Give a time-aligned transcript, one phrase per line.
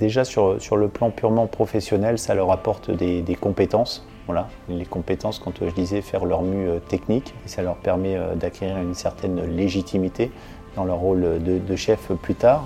[0.00, 4.06] Déjà sur, sur, le plan purement professionnel, ça leur apporte des, des, compétences.
[4.26, 8.36] Voilà, les compétences, quand je disais faire leur mue euh, technique, ça leur permet euh,
[8.36, 10.30] d'acquérir une certaine légitimité
[10.76, 12.64] dans leur rôle de, de chef plus tard.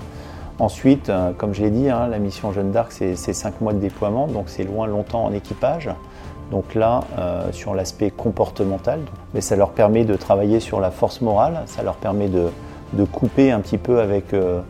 [0.59, 3.79] Ensuite, euh, comme je l'ai dit, hein, la mission Jeanne d'Arc, c'est 5 mois de
[3.79, 5.89] déploiement, donc c'est loin longtemps en équipage.
[6.51, 8.99] Donc là, euh, sur l'aspect comportemental,
[9.33, 12.49] mais ça leur permet de travailler sur la force morale, ça leur permet de,
[12.93, 14.61] de couper un petit peu avec euh,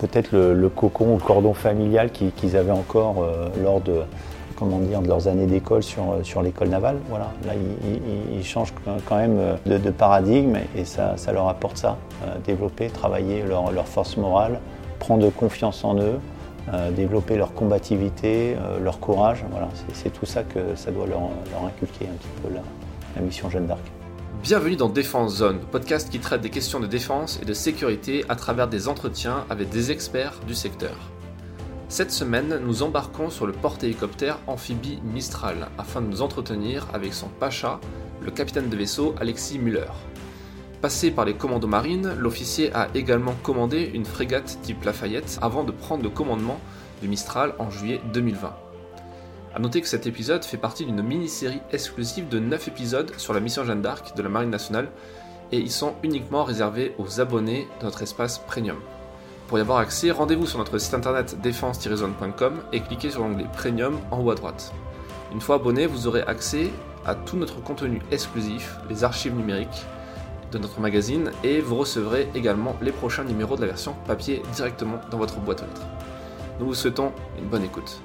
[0.00, 4.02] peut-être le, cocon ou le cordon familial qu'ils avaient encore euh, lors de,
[4.56, 6.96] comment dire, de leurs années d'école sur, sur l'école navale.
[7.08, 7.52] Voilà, là,
[8.32, 8.72] ils, changent
[9.06, 13.86] quand même de, de paradigme et ça, ça, leur apporte ça, euh, développer, travailler leur,
[13.86, 14.60] force morale,
[14.98, 16.18] prendre confiance en eux,
[16.72, 19.44] euh, développer leur combativité, euh, leur courage.
[19.50, 21.20] Voilà, c'est tout ça que ça doit leur,
[21.52, 22.60] leur inculquer un petit peu la,
[23.14, 23.95] la mission Jeanne d'Arc.
[24.42, 28.36] Bienvenue dans Défense Zone, podcast qui traite des questions de défense et de sécurité à
[28.36, 30.96] travers des entretiens avec des experts du secteur.
[31.88, 37.28] Cette semaine, nous embarquons sur le porte-hélicoptère amphibie Mistral afin de nous entretenir avec son
[37.28, 37.80] pacha,
[38.20, 39.90] le capitaine de vaisseau Alexis Muller.
[40.80, 45.72] Passé par les commandos marines, l'officier a également commandé une frégate type Lafayette avant de
[45.72, 46.60] prendre le commandement
[47.02, 48.65] du Mistral en juillet 2020.
[49.56, 53.40] A noter que cet épisode fait partie d'une mini-série exclusive de 9 épisodes sur la
[53.40, 54.90] mission Jeanne d'Arc de la Marine nationale
[55.50, 58.76] et ils sont uniquement réservés aux abonnés de notre espace Premium.
[59.48, 63.98] Pour y avoir accès, rendez-vous sur notre site internet défense-zone.com et cliquez sur l'onglet Premium
[64.10, 64.74] en haut à droite.
[65.32, 66.68] Une fois abonné, vous aurez accès
[67.06, 69.86] à tout notre contenu exclusif, les archives numériques
[70.52, 75.00] de notre magazine et vous recevrez également les prochains numéros de la version papier directement
[75.10, 75.86] dans votre boîte aux lettres.
[76.60, 78.02] Nous vous souhaitons une bonne écoute.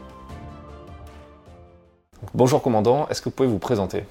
[2.36, 4.06] Bonjour commandant, est-ce que vous pouvez vous présenter?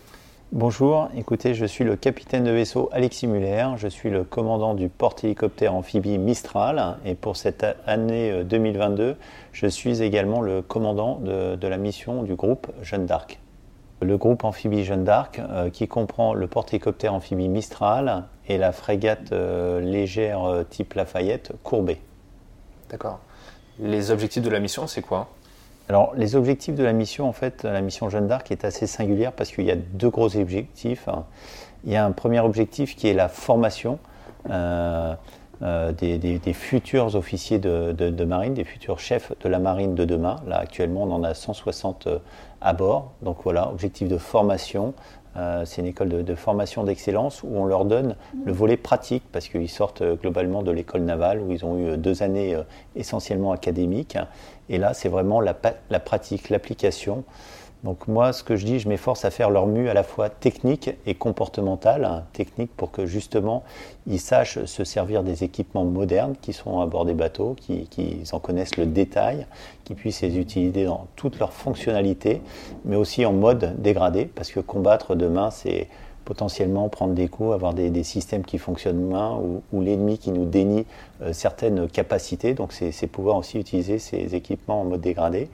[0.51, 4.89] Bonjour, écoutez, je suis le capitaine de vaisseau Alexis Muller, je suis le commandant du
[4.89, 9.17] porte-hélicoptère amphibie Mistral et pour cette année 2022,
[9.53, 13.39] je suis également le commandant de, de la mission du groupe Jeanne d'Arc.
[14.03, 19.31] Le groupe amphibie Jeanne d'Arc euh, qui comprend le porte-hélicoptère amphibie Mistral et la frégate
[19.31, 22.01] euh, légère euh, type Lafayette Courbet.
[22.91, 23.21] D'accord.
[23.79, 25.29] Les objectifs de la mission, c'est quoi?
[25.91, 29.33] Alors, les objectifs de la mission, en fait, la mission Jeanne d'Arc est assez singulière
[29.33, 31.09] parce qu'il y a deux gros objectifs.
[31.83, 33.99] Il y a un premier objectif qui est la formation
[34.51, 35.17] euh,
[35.63, 40.37] euh, des, futurs officiers de, marine, des futurs chefs de la marine de demain.
[40.47, 42.07] Là, actuellement, on en a 160
[42.61, 43.11] à bord.
[43.23, 44.95] Donc voilà, objectif de formation.
[45.37, 48.15] Euh, c'est une école de formation d'excellence où on leur donne
[48.45, 52.23] le volet pratique parce qu'ils sortent globalement de l'école navale où ils ont eu deux
[52.23, 52.57] années
[52.97, 54.19] essentiellement académiques
[54.71, 57.25] et là, c'est vraiment la, pratique, l'application.
[57.83, 60.31] Donc moi, ce que je dis, je m'efforce à faire leur mue à la fois
[60.31, 62.05] technique et comportementale.
[62.05, 63.65] Hein, technique pour que justement,
[64.07, 68.23] ils sachent se servir des équipements modernes qui sont à bord des bateaux, qu'ils qui
[68.33, 69.47] en connaissent le détail,
[69.85, 72.43] qu'ils puissent les utiliser dans toutes leurs fonctionnalités,
[72.85, 75.89] mais aussi en mode dégradé, parce que combattre demain, c'est
[76.31, 79.43] potentiellement prendre des coups, avoir des, systèmes qui fonctionnent moins
[79.73, 80.87] ou, l'ennemi qui nous dénie
[81.23, 82.55] euh, certaines capacités.
[82.55, 85.49] Donc c'est pouvoir aussi utiliser ces équipements en mode dégradé.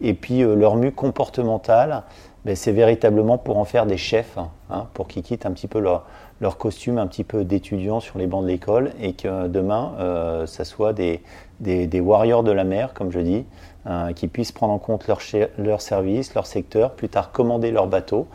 [0.00, 2.04] Et puis euh, leur mue comportementale,
[2.44, 4.38] ben, c'est véritablement pour en faire des chefs,
[4.70, 6.06] hein, pour qu'ils quittent un petit peu leur,
[6.40, 10.46] leur costume un petit peu d'étudiants sur les bancs de l'école et que demain, euh,
[10.46, 11.20] ça soit des,
[12.00, 13.44] warriors de la mer, comme je dis,
[14.16, 15.20] qui puissent prendre en compte leur,
[15.58, 18.26] leur service, leur secteur, plus tard commander leur bateau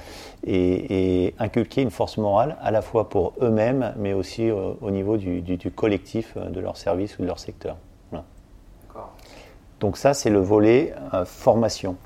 [0.45, 4.91] et, et, inculquer une force morale à la fois pour eux-mêmes, mais aussi au, au
[4.91, 7.77] niveau du, du, du, collectif de leur service ou de leur secteur.
[8.11, 8.25] Voilà.
[9.79, 11.97] Donc ça, c'est le volet euh, formation.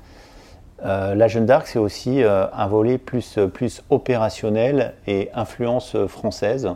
[0.84, 6.70] Euh, la Jeanne d'Arc, c'est aussi euh, un volet plus, plus opérationnel et influence française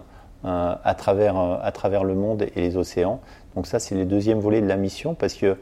[0.44, 3.20] euh, à, travers, à travers le monde et les océans.
[3.54, 5.58] Donc ça, c'est le deuxième volet de la mission, parce que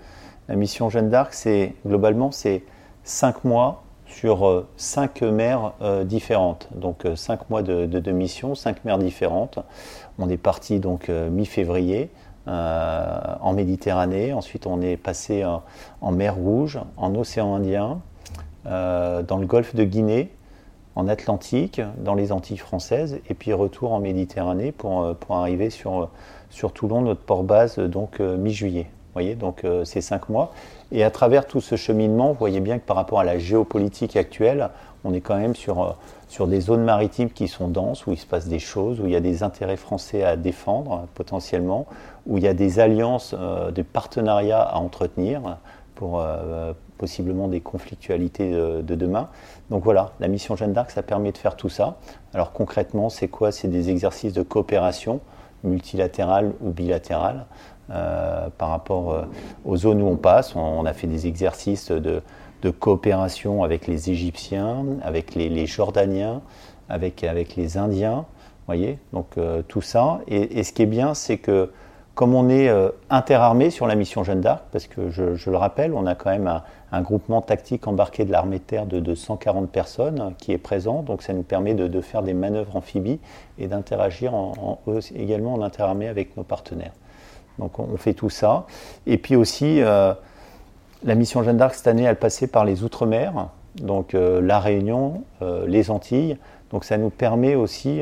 [0.49, 2.63] la mission Jeanne d'Arc, c'est globalement, c'est
[3.03, 6.69] cinq mois sur cinq mers euh, différentes.
[6.75, 9.59] Donc euh, cinq mois de, de, mission, cinq mers différentes.
[10.19, 12.11] On est parti donc euh, mi-février
[12.49, 14.33] en Méditerranée.
[14.33, 15.45] Ensuite, on est passé
[16.01, 17.99] en, mer Rouge, en océan Indien,
[18.65, 20.31] dans le golfe de Guinée,
[20.95, 26.09] en Atlantique, dans les Antilles françaises, et puis retour en Méditerranée pour, pour arriver sur,
[26.49, 28.87] sur Toulon, notre port-base, donc mi-juillet
[29.17, 30.53] voyez, donc euh, c'est cinq mois.
[30.93, 34.17] Et à travers tout ce cheminement, vous voyez bien que par rapport à la géopolitique
[34.17, 34.71] actuelle,
[35.05, 35.91] on est quand même sur, euh,
[36.29, 39.13] sur des zones maritimes qui sont denses, où il se passe des choses, où il
[39.13, 41.87] y a des intérêts français à défendre potentiellement,
[42.27, 45.59] où il y a des alliances, euh, des partenariats à entretenir
[45.95, 49.29] pour euh, possiblement des conflictualités de, de, demain.
[49.71, 51.97] Donc voilà, la mission Jeanne d'Arc, ça permet de faire tout ça.
[52.35, 53.51] Alors concrètement, c'est quoi?
[53.51, 55.21] C'est des exercices de coopération
[55.65, 57.47] multilatérale ou bilatérale
[57.89, 59.27] par rapport
[59.65, 60.57] aux zones où on passe.
[60.57, 62.23] On, a fait des exercices de,
[62.81, 66.43] coopération avec les Égyptiens, avec les, Jordaniens,
[66.89, 67.25] avec,
[67.57, 68.25] les Indiens.
[68.67, 69.37] voyez, donc
[69.69, 70.21] tout ça.
[70.27, 71.71] Et, ce qui est bien, c'est que
[72.17, 72.73] comme on est
[73.11, 76.63] interarmé sur la mission Jeanne d'Arc, parce que je, le rappelle, on a quand même
[76.91, 81.03] un, groupement tactique embarqué de l'armée de terre de, 140 personnes qui est présent.
[81.03, 83.21] Donc ça nous permet de, faire des manœuvres amphibies
[83.59, 84.79] et d'interagir en,
[85.15, 86.95] également en interarmée avec nos partenaires.
[87.59, 88.67] Donc on, fait tout ça.
[89.07, 90.13] Et puis aussi, euh,
[91.05, 95.25] la mission Jeanne d'Arc cette année, elle passait par les Outre-mer, donc euh, la Réunion,
[95.43, 96.37] euh, les Antilles.
[96.71, 98.01] Donc ça nous permet aussi,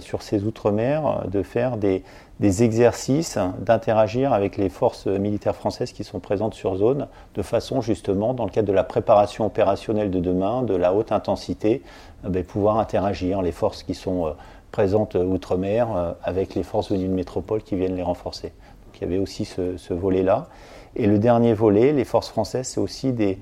[0.00, 2.02] sur ces Outre-mer, de faire des,
[2.40, 8.32] exercices d'interagir avec les forces militaires françaises qui sont présentes sur zone, de façon justement,
[8.32, 11.82] dans le cadre de la préparation opérationnelle de demain, de la haute intensité,
[12.24, 14.34] ben, pouvoir interagir, les forces qui sont
[14.72, 18.54] présentes outre-mer avec les forces venues de métropole qui viennent les renforcer.
[18.96, 20.48] Il y avait aussi ce, volet-là.
[20.94, 23.38] Et le dernier volet, les forces françaises, c'est aussi des,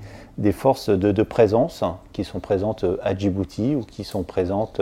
[0.52, 4.80] forces de, présence qui sont présentes à Djibouti ou qui sont présentes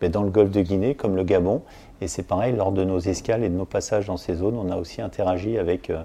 [0.00, 1.62] ben, dans le golfe de Guinée, comme le Gabon,
[2.02, 4.72] et c'est pareil, lors de nos escales et de nos passages dans ces zones, on
[4.72, 6.02] a aussi interagi avec, euh,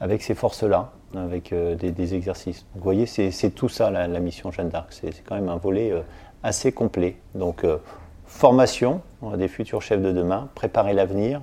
[0.00, 2.64] avec ces forces-là, avec euh, des, exercices.
[2.76, 4.92] Vous voyez, c'est tout ça la, mission Jeanne d'Arc.
[4.92, 6.02] C'est quand même un volet euh,
[6.44, 7.16] assez complet.
[7.34, 7.66] Donc,
[8.32, 9.00] formation
[9.36, 11.40] des futurs chefs de demain, préparer l'avenir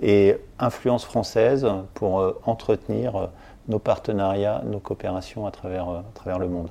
[0.00, 3.30] et influence française pour entretenir
[3.68, 6.70] nos partenariats, nos coopérations à travers, à travers le monde.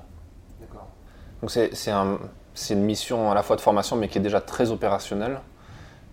[0.59, 0.87] D'accord.
[1.41, 1.49] Donc,
[2.53, 5.39] c'est une mission à la fois de formation, mais qui est déjà très opérationnelle.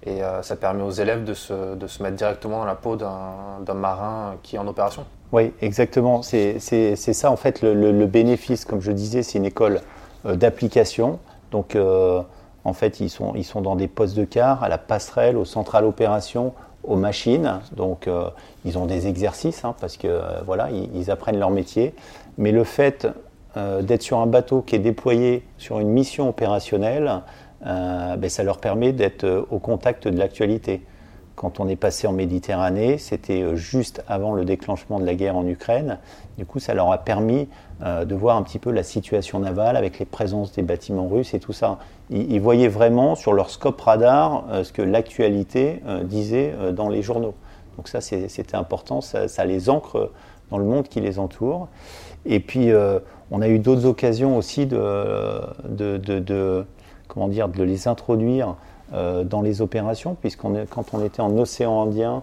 [0.04, 2.96] Et euh, ça permet aux élèves de se, de se, mettre directement dans la peau
[2.96, 5.04] d'un marin qui est en opération.
[5.32, 6.22] Oui, exactement.
[6.22, 8.64] C'est ça en fait le, bénéfice.
[8.64, 9.80] Comme je disais, c'est une école
[10.24, 11.18] euh, d'application.
[11.50, 12.22] Donc euh,
[12.64, 15.44] en fait, ils sont, ils sont dans des postes de quart, à la passerelle, aux
[15.44, 16.52] centrales opérations,
[16.84, 17.60] aux machines.
[17.76, 18.08] Donc
[18.64, 21.94] ils ont des exercices hein, parce que voilà, ils, apprennent leur métier.
[22.36, 23.08] Mais le fait
[23.56, 27.22] d'être sur un bateau qui est déployé sur une mission opérationnelle,
[27.66, 30.82] euh, ben, ça leur permet d'être euh, au contact de l'actualité.
[31.38, 35.36] Quand on est passé en Méditerranée, c'était euh, juste avant le déclenchement de la guerre
[35.36, 35.98] en Ukraine.
[36.36, 37.48] Du coup, ça leur a permis
[37.80, 41.38] de voir un petit peu la situation navale avec les présences des bâtiments russes et
[41.38, 41.78] tout ça.
[42.10, 47.34] Ils, voyaient vraiment sur leur scope radar ce que l'actualité disait dans les journaux.
[47.76, 50.10] Donc ça, c'était important, ça, les ancre
[50.50, 51.68] dans le monde qui les entoure.
[52.26, 52.70] Et puis,
[53.30, 55.40] on a eu d'autres occasions aussi de
[57.08, 58.56] comment dire, de les introduire
[58.94, 62.22] euh, dans les opérations, puisqu'on quand on était en océan Indien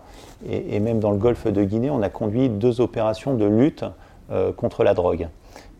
[0.49, 3.85] et, même dans le golfe de Guinée, on a conduit deux opérations de lutte
[4.31, 5.27] euh, contre la drogue.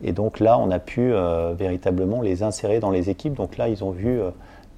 [0.04, 3.34] Et donc là, on a pu euh, véritablement les insérer dans les équipes.
[3.34, 4.20] Donc là, ils ont vu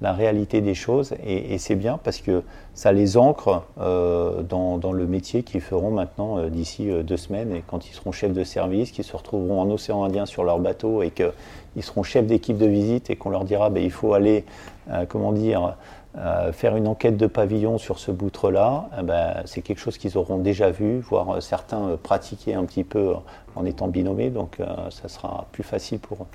[0.00, 5.42] la réalité des choses et, c'est bien parce que ça les ancre dans, le métier
[5.42, 9.14] qu'ils feront maintenant d'ici deux semaines et quand ils seront chefs de service, qu'ils se
[9.14, 11.32] retrouveront en océan Indien sur leur bateau et que
[11.76, 14.44] ils seront chefs d'équipe de visite et qu'on leur dira ben, il faut aller,
[15.08, 15.74] comment dire,
[16.18, 20.18] euh, faire une enquête de pavillon sur ce boutre-là, eh ben, c'est quelque chose qu'ils
[20.18, 23.14] auront déjà vu, voire euh, certains pratiquer un petit peu
[23.56, 24.58] en étant binômés, donc
[24.90, 26.26] ça sera plus facile pour eux.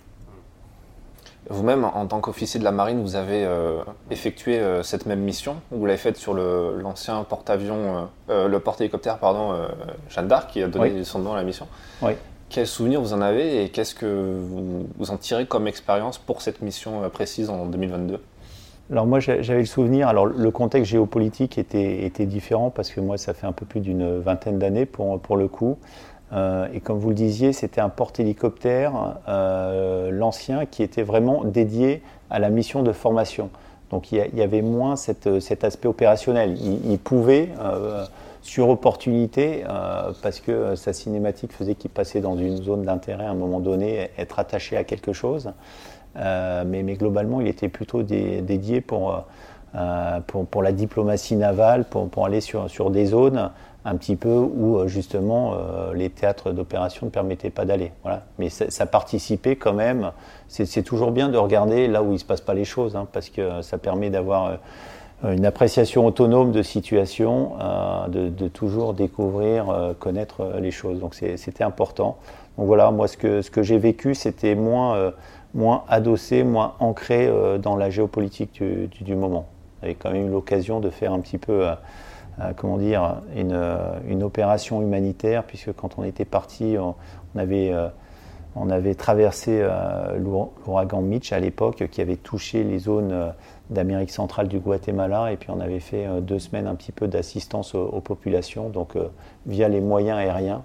[1.50, 3.48] Vous-même, en tant qu'officier de la marine, vous avez
[4.12, 5.58] effectué cette même mission?
[5.72, 9.56] Vous l'avez faite sur l'ancien porte-avions, le porte-hélicoptère, pardon,
[10.10, 11.68] Jeanne d'Arc, qui a donné son nom à la mission.
[12.02, 12.14] Oui.
[12.54, 16.62] Quels souvenirs vous en avez et qu'est-ce que vous, en tirez comme expérience pour cette
[16.62, 18.22] mission euh, précise en 2022
[18.94, 23.18] alors moi j'avais le souvenir, alors le contexte géopolitique était, était, différent parce que moi
[23.18, 25.80] ça fait un peu plus d'une vingtaine d'années pour, pour le coup.
[26.32, 32.04] Euh, et comme vous le disiez, c'était un porte-hélicoptère, euh, l'ancien, qui était vraiment dédié
[32.30, 33.50] à la mission de formation.
[33.90, 36.56] Donc il y, avait moins cet aspect opérationnel.
[36.60, 37.50] Il, pouvait
[38.44, 43.32] sur opportunité, euh, parce que sa cinématique faisait qu'il passait dans une zone d'intérêt à
[43.32, 45.52] un moment donné, être attaché à quelque chose.
[46.16, 49.26] Euh, mais, globalement, il était plutôt dédié pour,
[49.76, 53.52] euh, pour, pour, la diplomatie navale, pour, aller sur, sur, des zones
[53.86, 55.58] un petit peu où justement
[55.94, 57.92] les théâtres d'opération ne permettaient pas d'aller.
[58.04, 58.24] Voilà.
[58.40, 60.12] Mais ça, participait quand même.
[60.48, 63.08] C'est toujours bien de regarder là où il ne se passe pas les choses, hein,
[63.12, 64.58] parce que ça permet d'avoir
[65.24, 71.00] euh, une appréciation autonome de situation, euh, de, toujours découvrir, euh, connaître les choses.
[71.00, 72.18] Donc c'était important.
[72.58, 75.12] Donc voilà, moi ce que, ce que j'ai vécu, c'était moins,
[75.54, 77.32] moins adossé, moins ancré
[77.62, 79.48] dans la géopolitique du, du, moment.
[79.82, 81.68] J'avais quand même eu l'occasion de faire un petit peu,
[82.56, 83.60] comment dire, une,
[84.08, 86.96] une, opération humanitaire, puisque quand on était parti, on,
[87.38, 87.72] avait
[88.56, 93.30] on avait traversé euh, l'ouragan Mitch à l'époque qui avait touché les zones euh,
[93.70, 97.08] d'Amérique centrale du Guatemala et puis on avait fait euh, deux semaines un petit peu
[97.08, 98.98] d'assistance aux, populations donc
[99.46, 100.64] via les moyens aériens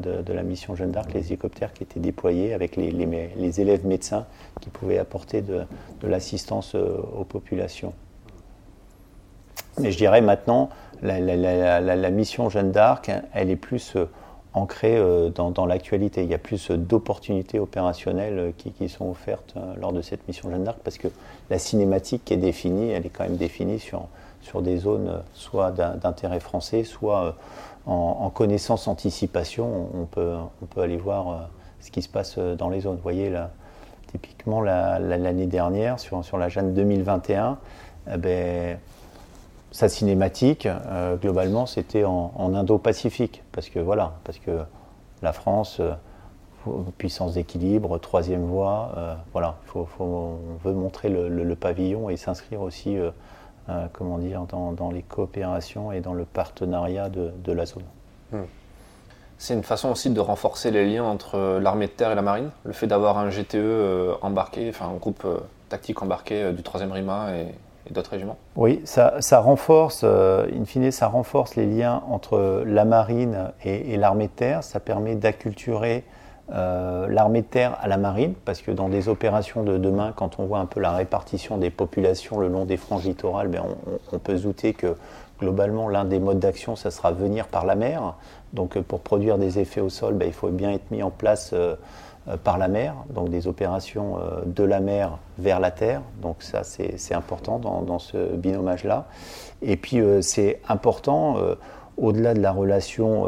[0.00, 4.24] de, la mission Jeanne d'Arc, les hélicoptères qui étaient déployés avec les, les, élèves médecins
[4.62, 5.66] qui pouvaient apporter de,
[6.02, 7.92] l'assistance aux populations.
[9.78, 10.70] Mais je dirais maintenant,
[11.02, 13.96] la mission Jeanne d'Arc, elle est plus
[14.54, 16.22] ancré euh, dans, l'actualité.
[16.22, 20.50] Il y a plus d'opportunités opérationnelles euh, qui, sont offertes euh, lors de cette mission
[20.50, 21.08] Jeanne d'Arc parce que
[21.50, 24.06] la cinématique qui est définie, elle est quand même définie sur,
[24.42, 27.36] sur des zones soit d'intérêt français, soit
[27.86, 29.88] en, connaissance anticipation.
[29.94, 31.48] On peut, on peut aller voir
[31.80, 32.96] ce qui se passe dans les zones.
[32.96, 33.50] Vous voyez, là,
[34.08, 37.58] typiquement l'année dernière, sur, sur la Jeanne 2021,
[38.12, 38.78] eh ben,
[39.72, 44.60] sa cinématique, euh, globalement, c'était en, Indo-Pacifique, parce que voilà, parce que
[45.22, 45.92] la France, euh,
[46.98, 52.96] puissance d'équilibre, troisième voie, euh, voilà, faut, on veut montrer le, pavillon et s'inscrire aussi,
[53.92, 57.84] comment dire, dans, les coopérations et dans le partenariat de, la zone.
[58.30, 58.44] Hmm.
[59.38, 62.50] C'est une façon aussi de renforcer les liens entre l'armée de terre et la marine,
[62.64, 65.26] le fait d'avoir un GTE embarqué, enfin un groupe
[65.68, 67.46] tactique embarqué du 3e RIMA et,
[67.88, 70.46] et d'autres régiments Oui, ça, renforce, euh,
[70.90, 74.64] ça renforce les liens entre la marine et, l'armée de terre.
[74.64, 76.04] Ça permet d'acculturer
[76.52, 80.38] euh, l'armée de terre à la marine, parce que dans des opérations de demain, quand
[80.38, 83.62] on voit un peu la répartition des populations le long des franges littorales, ben
[84.12, 84.96] on, peut se douter que
[85.40, 88.14] globalement, l'un des modes d'action, ça sera venir par la mer.
[88.52, 91.50] Donc pour produire des effets au sol, ben, il faut bien être mis en place
[91.52, 91.76] euh, euh,
[92.44, 96.02] par la mer, donc des opérations euh, de la mer vers la terre.
[96.20, 99.06] Donc ça, c'est important dans, ce binomage-là.
[99.60, 101.36] Et puis euh, c'est important,
[101.96, 103.26] au-delà de la relation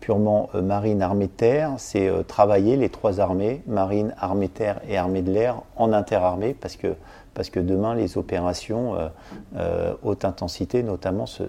[0.00, 6.54] purement marine-armée-terre, c'est travailler les trois armées, marine, armée-terre et armée de l'air, en interarmée,
[6.54, 6.94] parce que
[7.34, 9.08] parce que demain, les opérations euh,
[9.56, 11.44] euh, haute intensité, notamment, se,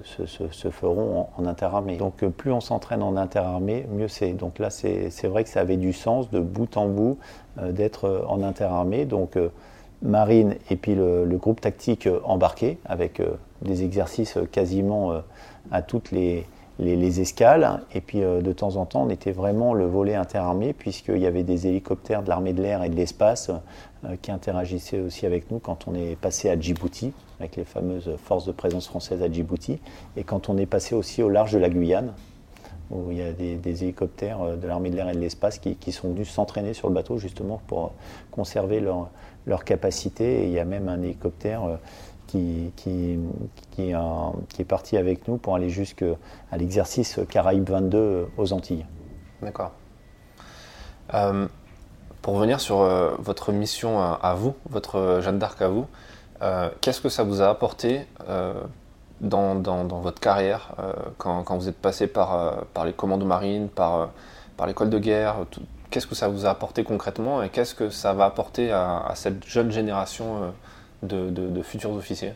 [0.71, 1.97] feront en, interarmée.
[1.97, 4.31] Donc, euh, plus on s'entraîne en interarmée, mieux c'est.
[4.31, 7.17] Donc là, c'est vrai que ça avait du sens de bout en bout
[7.61, 9.05] d'être en interarmée.
[9.05, 9.37] Donc,
[10.01, 13.21] marine et puis le, groupe tactique embarqué avec
[13.61, 15.21] des exercices quasiment
[15.71, 16.45] à toutes les,
[16.79, 17.81] les, escales.
[17.93, 21.43] Et puis de temps en temps, on était vraiment le volet interarmé, puisqu'il y avait
[21.43, 23.51] des hélicoptères de l'armée de l'air et de l'espace
[24.21, 28.45] qui interagissait aussi avec nous quand on est passé à Djibouti, avec les fameuses forces
[28.45, 29.79] de présence françaises à Djibouti,
[30.17, 32.13] et quand on est passé aussi au large de la Guyane,
[32.93, 35.91] où il y a des, hélicoptères euh, de l'armée de l'air et de l'espace qui,
[35.91, 37.93] sont venus s'entraîner sur le bateau justement pour
[38.31, 39.09] conserver leur,
[39.45, 40.43] leur, capacité.
[40.43, 41.75] Et il y a même un hélicoptère euh,
[42.27, 43.19] qui, qui,
[43.71, 46.15] qui, est parti avec nous pour aller jusqu'à
[46.55, 48.85] l'exercice Caraïbes 22 aux Antilles.
[49.41, 49.71] D'accord.
[52.23, 55.87] Pour revenir sur euh, votre mission à, vous, votre Jeanne d'Arc à vous,
[56.41, 58.53] euh, qu'est-ce que ça vous a apporté euh,
[59.19, 59.59] dans,
[59.99, 60.73] votre carrière
[61.17, 64.11] quand, vous êtes passé par, par les commandos marines, par,
[64.55, 65.35] par l'école de guerre
[65.91, 69.45] Qu'est-ce que ça vous a apporté concrètement et qu'est-ce que ça va apporter à, cette
[69.45, 70.53] jeune génération
[71.01, 72.33] de futurs officiers?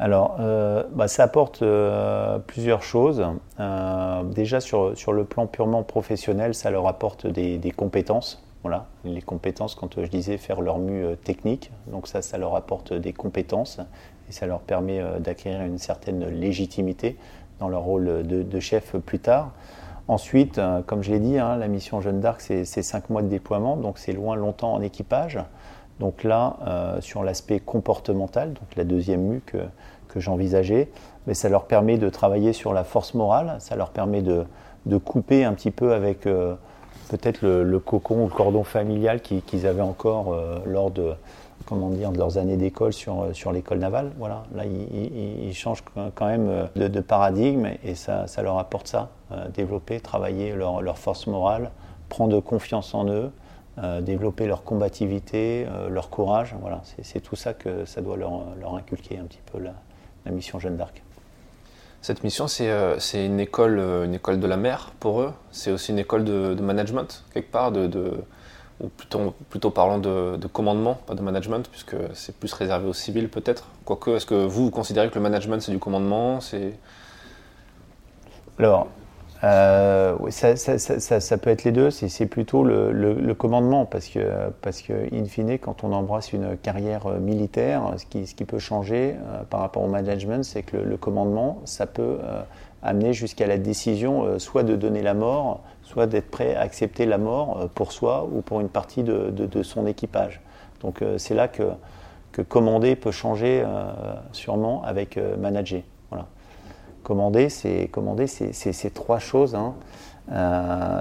[0.00, 3.24] Alors, euh, bah, ça apporte euh, plusieurs choses.
[3.58, 8.44] Euh, déjà, sur, sur, le plan purement professionnel, ça leur apporte des, compétences.
[8.62, 12.92] Voilà, les compétences, quand je disais faire leur mue technique, donc ça, ça leur apporte
[12.92, 13.80] des compétences
[14.28, 17.16] et ça leur permet d'acquérir une certaine légitimité
[17.60, 19.52] dans leur rôle de, chef plus tard.
[20.08, 23.76] Ensuite, comme je l'ai dit, hein, la mission Jeanne d'Arc, c'est cinq mois de déploiement,
[23.76, 25.38] donc c'est loin longtemps en équipage.
[26.00, 29.58] Donc là, sur l'aspect comportemental, donc la deuxième mue que,
[30.16, 30.88] j'envisageais,
[31.26, 34.44] mais ça leur permet de travailler sur la force morale, ça leur permet de,
[35.04, 36.54] couper un petit peu avec euh,
[37.10, 41.12] peut-être le, cocon ou le cordon familial qu'ils avaient encore euh, lors de,
[41.66, 44.12] comment dire, de leurs années d'école sur, sur l'école navale.
[44.18, 45.84] Voilà, là, ils, changent
[46.14, 49.10] quand même de, paradigme et ça, ça, leur apporte ça,
[49.54, 51.70] développer, travailler leur, leur force morale,
[52.08, 53.30] prendre confiance en eux.
[53.84, 56.56] Euh, développer leur combativité, euh, leur courage.
[56.60, 59.58] Voilà, c'est tout ça que ça doit leur, inculquer un petit peu
[60.28, 61.02] la, mission Jeanne d'Arc.
[62.00, 65.90] Cette mission, c'est euh, une, école, une école de la mer pour eux C'est aussi
[65.90, 68.22] une école de, management, quelque part, de,
[68.80, 73.28] ou plutôt, plutôt parlant de, commandement, pas de management, puisque c'est plus réservé aux civils
[73.28, 73.66] peut-être.
[73.84, 76.38] Quoique, est-ce que vous, vous considérez que le management, c'est du commandement
[78.58, 78.88] Alors,
[79.44, 84.50] euh, ça, ça, ça, ça, peut être les deux, c'est plutôt le, commandement, parce que,
[84.62, 88.44] parce que, in fine, quand on embrasse une carrière euh, militaire, ce qui, ce qui
[88.44, 92.18] peut changer euh, par rapport au management, c'est que le, commandement, ça peut
[92.82, 97.18] amener jusqu'à la décision soit de donner la mort, soit d'être prêt à accepter la
[97.18, 100.40] mort pour soi ou pour une partie de, son équipage.
[100.80, 101.62] Donc c'est là que,
[102.32, 103.64] que, commander peut changer
[104.32, 105.82] sûrement avec manager.
[107.08, 107.48] Commander,
[108.28, 109.54] c'est ces trois choses.
[109.54, 109.74] Hein.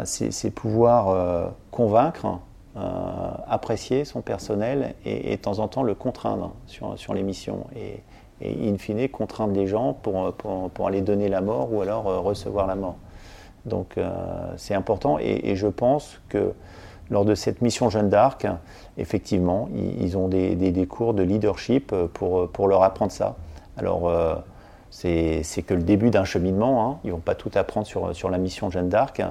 [0.05, 2.39] c'est pouvoir convaincre,
[2.77, 7.65] euh, apprécier son personnel et, de temps en temps le contraindre sur, sur les missions.
[7.75, 8.03] Et,
[8.39, 12.67] in fine, contraindre les gens pour, pour, aller donner la mort ou alors euh, recevoir
[12.67, 12.97] la mort.
[13.65, 14.07] Donc euh,
[14.57, 16.53] c'est important et, je pense que
[17.09, 18.45] lors de cette mission Jeanne d'Arc,
[18.99, 23.37] effectivement, ils, ont des, des, cours de leadership pour, pour leur apprendre ça.
[23.75, 24.11] Alors,
[25.01, 26.89] c'est que le début d'un cheminement.
[26.89, 26.99] Hein.
[27.03, 29.21] Ils ne vont pas tout apprendre sur, sur la mission Jeanne d'Arc,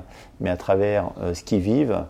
[0.41, 2.05] mais à travers ce qu'ils vivent,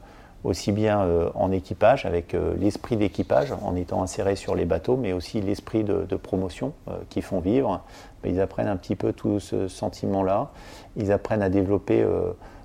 [0.47, 4.97] aussi bien euh, en équipage, avec euh, l'esprit d'équipage, en étant insérés sur les bateaux,
[4.97, 7.83] mais aussi l'esprit de, promotion euh, qui font vivre.
[8.25, 10.51] ils apprennent un petit peu tout ce sentiment-là.
[10.97, 12.05] Ils apprennent à développer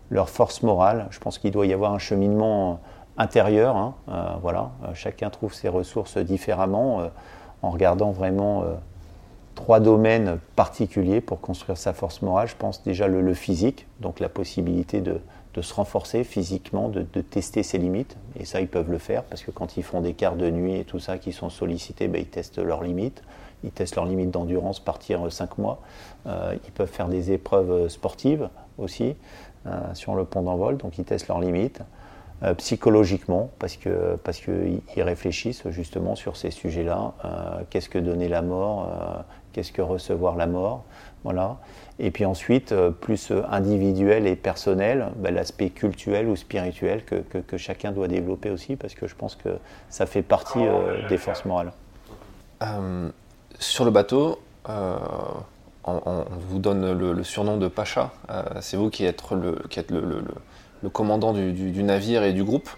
[0.10, 1.08] leur force morale.
[1.12, 2.80] Je pense qu'il doit y avoir un cheminement
[3.18, 3.76] intérieur.
[3.76, 3.94] Hein.
[4.42, 7.12] voilà, chacun trouve ses ressources différemment
[7.62, 8.64] en regardant vraiment
[9.56, 12.48] trois domaines particuliers pour construire sa force morale.
[12.48, 15.20] Je pense déjà le physique, donc la possibilité de,
[15.62, 18.18] se renforcer physiquement, de, tester ses limites.
[18.40, 20.80] Et ça, ils peuvent le faire parce que quand ils font des quarts de nuit
[20.80, 23.24] et tout ça, qui sont sollicités, ben, ils testent leurs limites.
[23.64, 25.82] Ils testent leurs limites d'endurance, partir 5 mois.
[26.26, 29.16] Euh, ils peuvent faire des épreuves sportives aussi
[29.68, 31.82] euh, sur le pont d'envol, donc ils testent leurs limites.
[32.44, 33.92] Euh, psychologiquement, parce qu'ils
[34.24, 37.14] parce que réfléchissent justement sur ces sujets-là.
[37.70, 38.90] Qu'est-ce que donner la mort
[39.54, 40.84] Qu'est-ce que recevoir la mort?
[41.24, 41.58] Voilà.
[42.00, 47.16] Et puis ensuite, euh, plus euh, individuel et personnel, ben, l'aspect culturel ou spirituel que,
[47.16, 49.50] que, chacun doit développer aussi, parce que je pense que
[49.90, 51.72] ça fait partie euh, des forces morales.
[53.60, 58.12] sur le bateau, on, vous donne le, surnom de Pacha.
[58.62, 60.24] C'est vous qui êtes le, qui êtes le,
[60.82, 62.70] le commandant du, du, navire et du groupe.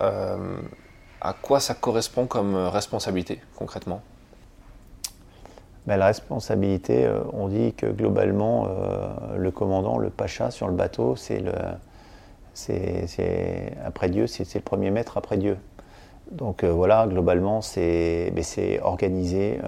[0.00, 4.02] à quoi ça correspond comme responsabilité concrètement?
[5.86, 10.74] Ben, la responsabilité, euh, on dit que globalement, euh, le commandant, le pacha sur le
[10.74, 11.52] bateau, c'est le,
[13.84, 15.58] après Dieu, c'est, le premier maître après Dieu.
[16.30, 18.32] Donc euh, voilà, globalement, c'est,
[18.82, 19.58] organiser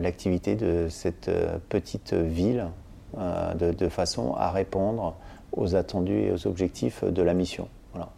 [0.00, 1.30] l'activité de cette
[1.68, 2.66] petite ville
[3.16, 5.14] de, façon à répondre
[5.52, 7.68] aux attendus et aux objectifs de la mission.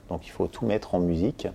[0.09, 1.49] Donc il faut tout mettre en musique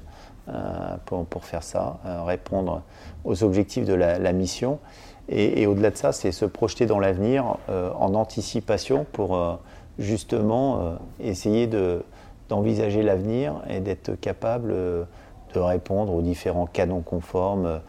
[1.06, 2.84] pour, faire ça, répondre
[3.23, 4.80] aux objectifs de la mission.
[5.27, 9.55] Et, au-delà de ça, c'est se projeter dans l'avenir euh, en anticipation pour euh,
[9.97, 11.67] justement euh, essayer
[12.47, 17.79] d'envisager l'avenir et d'être capable de répondre aux différents canons conformes,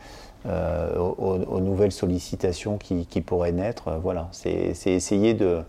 [0.46, 3.98] aux, nouvelles sollicitations qui, pourraient naître.
[4.00, 5.62] voilà, c'est essayer de,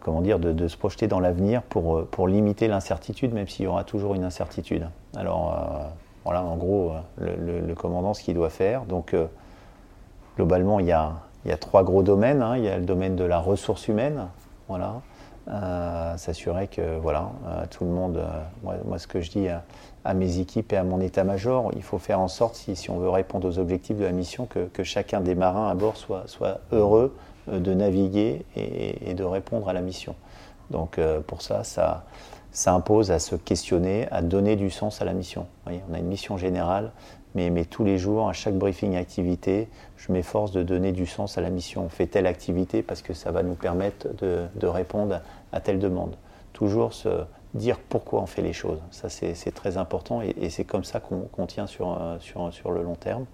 [0.00, 4.14] comment dire, de, se projeter dans l'avenir pour, limiter l'incertitude, même s'il y aura toujours
[4.14, 4.86] une incertitude.
[5.16, 5.58] Alors
[6.24, 8.84] voilà, en gros, le, commandant, ce qu'il doit faire.
[8.84, 9.14] Donc,
[10.36, 11.12] globalement, il y a,
[11.60, 12.42] trois gros domaines.
[12.42, 12.56] Hein.
[12.56, 14.28] Il y a le domaine de la ressource humaine,
[14.68, 15.00] voilà,
[15.48, 20.14] euh, s'assurer que voilà, euh, tout le monde, euh, moi, ce que je dis à,
[20.14, 23.46] mes équipes et à mon état-major, il faut faire en sorte, si, on veut répondre
[23.46, 27.14] aux objectifs de la mission, que, chacun des marins à bord soit, heureux
[27.46, 30.14] de naviguer et, de répondre à la mission.
[30.70, 32.04] Donc pour ça, ça,
[32.66, 35.46] impose à se questionner, à donner du sens à la mission.
[35.66, 36.90] on a une mission générale,
[37.34, 41.40] mais, tous les jours, à chaque briefing activité, je m'efforce de donner du sens à
[41.40, 41.84] la mission.
[41.84, 45.20] On fait telle activité parce que ça va nous permettre de, répondre
[45.52, 46.16] à telle demande.
[46.52, 48.78] Toujours se dire pourquoi on fait les choses.
[48.90, 52.94] Ça, c'est très important et, c'est comme ça qu'on tient sur, sur, sur, le long
[52.94, 53.26] terme.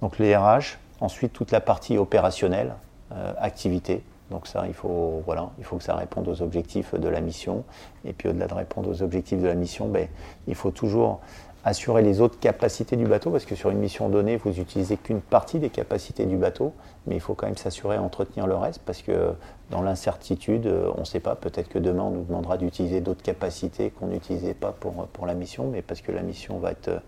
[0.00, 2.74] Donc les RH, ensuite toute la partie opérationnelle,
[3.12, 4.02] euh, activité.
[4.30, 7.64] Donc ça, il faut, voilà, il faut que ça réponde aux objectifs de la mission.
[8.04, 10.08] Et puis au-delà de répondre aux objectifs de la mission, ben,
[10.48, 11.20] il faut toujours
[11.64, 15.22] assurer les autres capacités du bateau, parce que sur une mission donnée, vous n'utilisez qu'une
[15.22, 16.74] partie des capacités du bateau,
[17.06, 19.32] mais il faut quand même s'assurer d'entretenir le reste, parce que
[19.70, 23.22] dans l'incertitude, euh, on ne sait pas, peut-être que demain on nous demandera d'utiliser d'autres
[23.22, 26.88] capacités qu'on n'utilisait pas pour, pour la mission, mais parce que la mission va être
[26.88, 26.98] euh,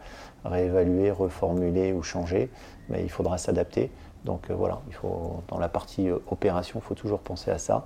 [0.46, 2.48] réévaluée, reformulée ou changée,
[2.88, 3.90] mais il faudra s'adapter.
[4.24, 7.84] Donc euh, voilà, il faut, dans la partie opération, il faut toujours penser à ça.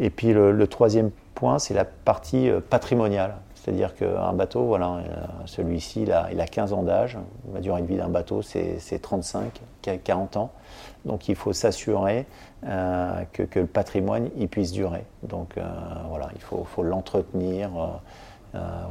[0.00, 3.36] Et puis le troisième point, c'est la partie patrimoniale.
[3.64, 5.00] C'est-à-dire qu'un bateau, voilà, euh,
[5.46, 7.16] celui-ci, il a, il a 15 ans d'âge.
[7.54, 9.62] La durée de vie d'un bateau, c'est 35,
[10.04, 10.50] 40 ans.
[11.06, 12.26] Donc il faut s'assurer
[12.66, 15.04] euh, que, le patrimoine il puisse durer.
[15.22, 15.62] Donc euh,
[16.10, 17.70] voilà, il faut l'entretenir,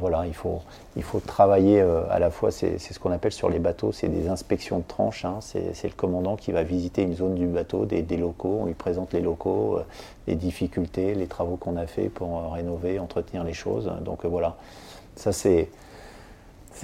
[0.00, 0.60] voilà, il faut,
[0.96, 4.28] il faut travailler à la fois, c'est ce qu'on appelle sur les bateaux, c'est des
[4.28, 5.24] inspections de tranches.
[5.24, 5.38] Hein.
[5.40, 9.12] c'est le commandant qui va visiter une zone du bateau, des, locaux, on lui présente
[9.12, 9.78] les locaux,
[10.26, 13.90] les difficultés, les travaux qu'on a fait pour rénover, entretenir les choses.
[14.04, 14.56] Donc voilà,
[15.16, 15.68] ça c'est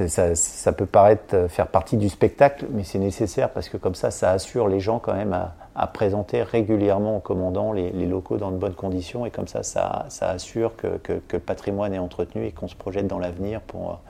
[0.07, 4.11] ça, peut paraître euh, faire partie du spectacle, mais c'est nécessaire parce que comme ça,
[4.11, 5.55] ça assure les gens quand même à,
[5.87, 10.77] présenter régulièrement au commandant les, locaux dans de bonnes conditions et comme ça, ça, assure
[10.77, 11.01] que,
[11.33, 14.01] le patrimoine est entretenu et qu'on se projette dans l'avenir pour,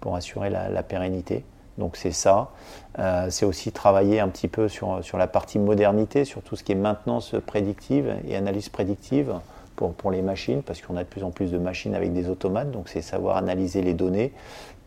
[0.00, 1.44] pour assurer la, pérennité.
[1.78, 2.50] Donc c'est ça.
[2.98, 6.62] Euh, c'est aussi travailler un petit peu sur, sur la partie modernité, sur tout ce
[6.62, 9.34] qui est maintenance prédictive et analyse prédictive
[9.76, 12.28] pour, pour les machines, parce qu'on a de plus en plus de machines avec des
[12.28, 14.32] automates, donc c'est savoir analyser les données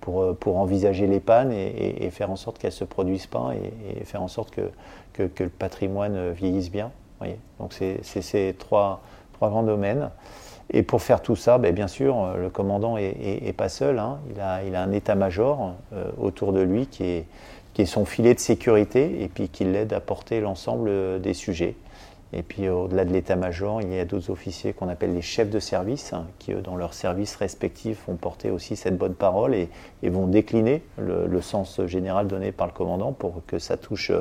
[0.02, 3.54] pour, euh, pour envisager les pannes et, faire en sorte qu'elles ne se produisent pas
[4.00, 6.92] et, faire en sorte que, que, le patrimoine vieillisse bien.
[7.20, 9.02] Voyez donc c'est ces trois,
[9.34, 10.10] trois grands domaines.
[10.70, 14.00] Et pour faire tout ça, ben, bien sûr, le commandant n'est pas seul.
[14.00, 14.20] Hein.
[14.34, 17.26] Il, a, il, a, un état-major euh, autour de lui qui est,
[17.74, 21.76] qui est son filet de sécurité et puis qui l'aide à porter l'ensemble des sujets.
[22.34, 25.60] Et puis au-delà de l'état-major, il y a d'autres officiers qu'on appelle les chefs de
[25.60, 29.70] service, hein, qui dans leurs services respectifs, vont porter aussi cette bonne parole et,
[30.04, 34.12] vont décliner le, sens général donné par le commandant pour que ça touche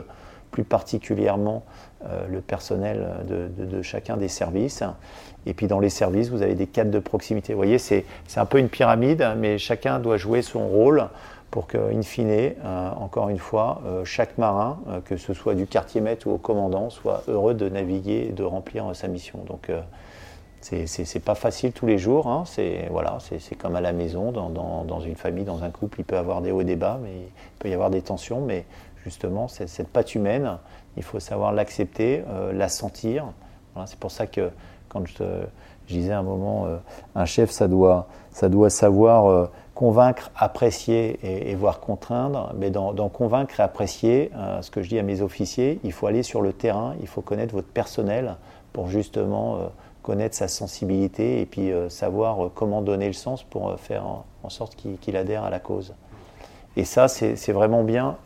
[0.51, 1.65] plus particulièrement
[2.05, 4.83] euh, le personnel de, chacun des services.
[5.45, 7.53] Et puis dans les services, vous avez des cadres de proximité.
[7.53, 8.05] Vous voyez, c'est
[8.37, 11.09] un peu une pyramide, mais chacun doit jouer son rôle
[11.57, 15.55] pour que, in fine, euh, encore une fois, euh, chaque marin, euh, que ce soit
[15.55, 19.39] du quartier maître ou au commandant, soit heureux de naviguer et de remplir sa mission.
[19.49, 19.71] Donc,
[20.61, 22.27] c'est pas facile tous les jours.
[22.27, 22.43] Hein.
[22.45, 23.17] c'est voilà,
[23.57, 26.53] comme à la maison, dans, une famille, dans un couple, il peut y avoir des
[26.53, 28.43] hauts et des bas, mais il peut y avoir des tensions.
[28.43, 28.67] Mais
[29.03, 30.59] justement, cette patte humaine,
[30.99, 33.25] il faut savoir l'accepter, la sentir.
[33.87, 34.51] c'est pour ça que
[34.91, 35.25] quand je,
[35.89, 36.67] disais un moment,
[37.15, 42.53] un chef, ça doit, ça doit savoir convaincre, apprécier et, voir contraindre.
[42.57, 46.07] Mais dans, convaincre et apprécier, euh, ce que je dis à mes officiers, il faut
[46.07, 48.37] aller sur le terrain, il faut connaître votre personnel
[48.73, 49.67] pour justement euh,
[50.03, 54.77] connaître sa sensibilité et puis euh, savoir comment donner le sens pour faire en, sorte
[54.77, 55.95] qu'il adhère à la cause.
[56.77, 58.17] Et ça, c'est vraiment bien.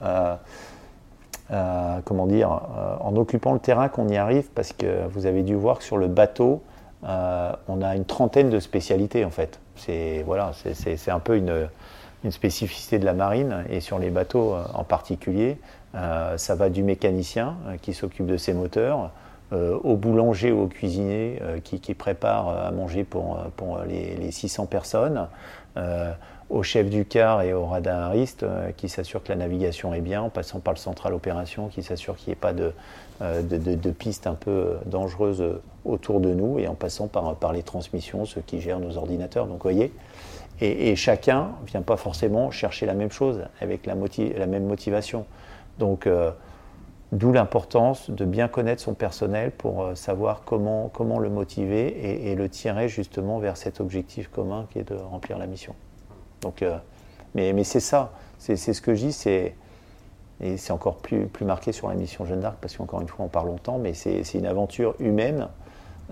[2.04, 2.60] comment dire,
[3.00, 5.96] en occupant le terrain qu'on y arrive, parce que vous avez dû voir que sur
[5.96, 6.60] le bateau,
[7.02, 9.58] on a une trentaine de spécialités en fait.
[9.80, 11.68] C'est un peu une,
[12.30, 15.58] spécificité de la marine et sur les bateaux euh, en particulier.
[15.94, 19.10] Euh, ça va du mécanicien euh, qui s'occupe de ses moteurs,
[19.52, 25.26] au boulanger ou au cuisinier qui, prépare à manger pour, pour les, 600 personnes,
[26.50, 28.44] au chef du car et au radariste
[28.76, 32.16] qui s'assure que la navigation est bien, en passant par le central opération qui s'assure
[32.16, 32.72] qu'il n'y ait pas de,
[33.20, 37.62] de, de, pistes un peu dangereuses autour de nous et en passant par, par les
[37.62, 39.46] transmissions, ceux qui gèrent nos ordinateurs.
[39.46, 39.92] Donc, voyez,
[40.60, 45.24] et, chacun ne vient pas forcément chercher la même chose avec la, même motivation.
[45.78, 46.30] Donc, euh,
[47.12, 52.34] d'où l'importance de bien connaître son personnel pour euh, savoir comment, comment le motiver et,
[52.34, 55.74] le tirer justement vers cet objectif commun qui est de remplir la mission.
[56.42, 56.78] Donc, euh,
[57.34, 59.54] mais, c'est ça, c'est ce que je dis, c'est
[60.42, 63.26] et c'est encore plus, plus marqué sur la mission Jeanne d'Arc parce qu'encore une fois
[63.26, 65.48] on parle longtemps, mais c'est une aventure humaine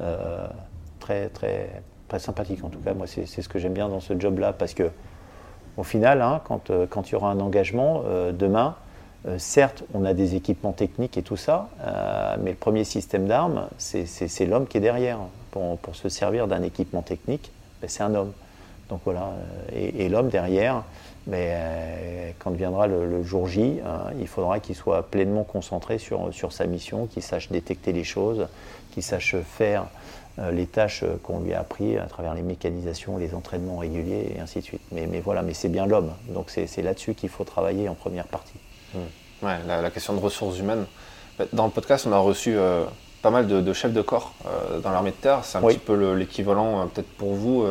[0.00, 0.46] euh,
[1.00, 2.62] très, très, très sympathique.
[2.62, 4.90] En tout cas, moi, c'est ce que j'aime bien dans ce job-là, parce que
[5.76, 8.74] au final, hein, quand, euh, quand il y aura un engagement euh, demain,
[9.36, 11.68] certes, on a des équipements techniques et tout ça,
[12.40, 15.18] mais le premier système d'armes, c'est l'homme qui est derrière.
[15.50, 17.50] Pour, pour se servir d'un équipement technique,
[17.82, 18.32] ben, c'est un homme.
[18.88, 19.32] Donc voilà,
[19.74, 20.82] et, l'homme derrière,
[21.26, 26.32] mais ben, quand viendra le, jour J, hein, il faudra qu'il soit pleinement concentré sur,
[26.32, 28.48] sur sa mission, qu'il sache détecter les choses,
[28.92, 29.86] qu'il sache faire
[30.38, 34.40] euh, les tâches qu'on lui a appris à travers les mécanisations, les entraînements réguliers et
[34.40, 34.82] ainsi de suite.
[34.92, 38.26] Mais, mais voilà, mais c'est bien l'homme, donc c'est là-dessus qu'il faut travailler en première
[38.26, 38.58] partie.
[38.94, 39.44] Hmm.
[39.44, 40.86] Ouais, la, question de ressources humaines.
[41.52, 42.84] Dans le podcast, on a reçu euh,
[43.20, 45.44] pas mal de, chefs de corps euh, dans l'armée de terre.
[45.44, 47.64] C'est un petit peu l'équivalent peut-être pour vous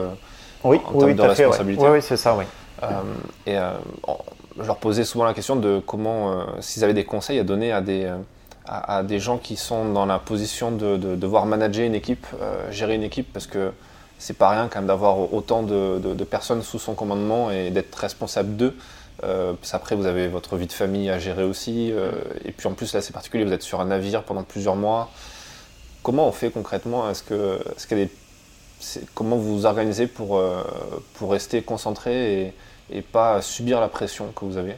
[0.63, 1.87] oui, en termes de responsabilité.
[1.87, 2.45] oui, c'est ça, oui.
[3.45, 3.55] et
[4.59, 7.81] je leur posais souvent la question de comment, s'ils avaient des conseils à donner à
[7.81, 8.09] des
[8.67, 12.95] à, des gens qui sont dans la position de, devoir manager une équipe, euh, gérer
[12.95, 13.71] une équipe, parce que
[14.19, 18.55] c'est pas rien quand même d'avoir autant de, personnes sous son commandement et d'être responsable
[18.55, 18.75] d'eux.
[19.23, 21.91] Euh, après, vous avez votre vie de famille à gérer aussi.
[21.91, 22.11] Euh,
[22.45, 25.09] et puis en plus, là, c'est particulier, vous êtes sur un navire pendant plusieurs mois.
[26.03, 27.09] Comment on fait concrètement?
[27.09, 27.59] Est-ce que,
[27.91, 28.11] est
[29.15, 30.41] Comment vous vous organisez pour,
[31.15, 32.53] pour rester concentré et,
[32.91, 34.75] et pas subir la pression que vous avez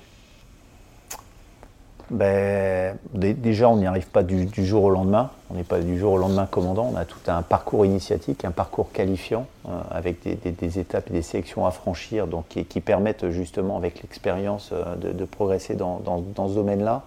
[2.09, 5.29] ben, Déjà, on n'y arrive pas du, jour au lendemain.
[5.49, 6.91] On n'est pas du jour au lendemain commandant.
[6.93, 11.21] On a tout un parcours initiatique, un parcours qualifiant, euh, avec des, étapes et des
[11.21, 16.01] sélections à franchir, donc, qui, permettent justement, avec l'expérience, euh, de, progresser dans,
[16.47, 17.03] ce domaine-là.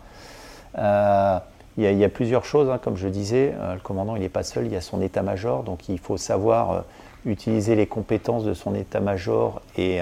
[1.78, 3.54] Euh, il, y, a plusieurs choses, hein, comme je disais.
[3.72, 6.84] le commandant, il n'est pas seul, il y a son état-major, donc il faut savoir
[7.24, 10.00] utiliser les compétences de son état-major et,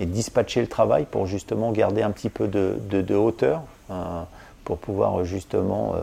[0.00, 4.22] dispatcher le travail pour justement garder un petit peu de hauteur euh,
[4.64, 6.02] pour pouvoir justement, euh,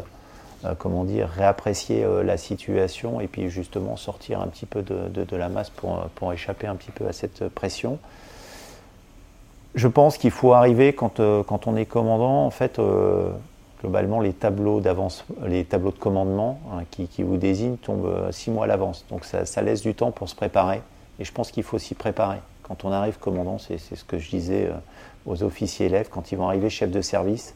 [0.66, 5.48] euh, comment dire, réapprécier la situation et puis justement sortir un petit peu de, la
[5.48, 7.98] masse pour, pour, échapper un petit peu à cette pression.
[9.76, 12.78] Je pense qu'il faut arriver quand, quand, on est commandant, en fait,
[13.80, 14.82] globalement, les tableaux
[15.46, 19.06] les tableaux de commandement hein, qui, vous désignent tombent six mois à l'avance.
[19.10, 20.82] Donc ça, laisse du temps pour se préparer.
[21.20, 22.38] Et je pense qu'il faut s'y préparer.
[22.64, 24.70] Quand on arrive commandant, c'est ce que je disais
[25.26, 27.56] aux officiers élèves, quand ils vont arriver chef de service,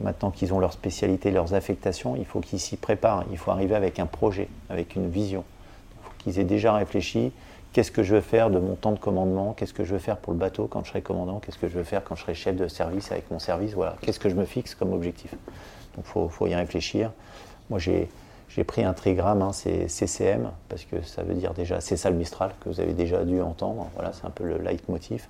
[0.00, 3.24] Maintenant qu'ils ont leur spécialité, leurs affectations, il faut qu'ils s'y préparent.
[3.30, 5.44] Il faut arriver avec un projet, avec une vision.
[5.92, 7.32] Il faut qu'ils aient déjà réfléchi.
[7.78, 9.52] Qu'est-ce que je veux faire de mon temps de commandement?
[9.52, 11.38] Qu'est-ce que je veux faire pour le bateau quand je serai commandant?
[11.38, 13.74] Qu'est-ce que je veux faire quand je serai chef de service avec mon service?
[13.74, 13.94] Voilà.
[14.00, 15.30] Qu'est-ce que je me fixe comme objectif?
[15.94, 17.12] Donc il faut, y réfléchir.
[17.70, 18.08] Moi j'ai
[18.64, 22.16] pris un trigramme, hein, c'est CCM, parce que ça veut dire déjà, c'est ça le
[22.16, 23.86] Mistral, que vous avez déjà dû entendre.
[23.94, 25.28] Voilà, c'est un peu le leitmotiv.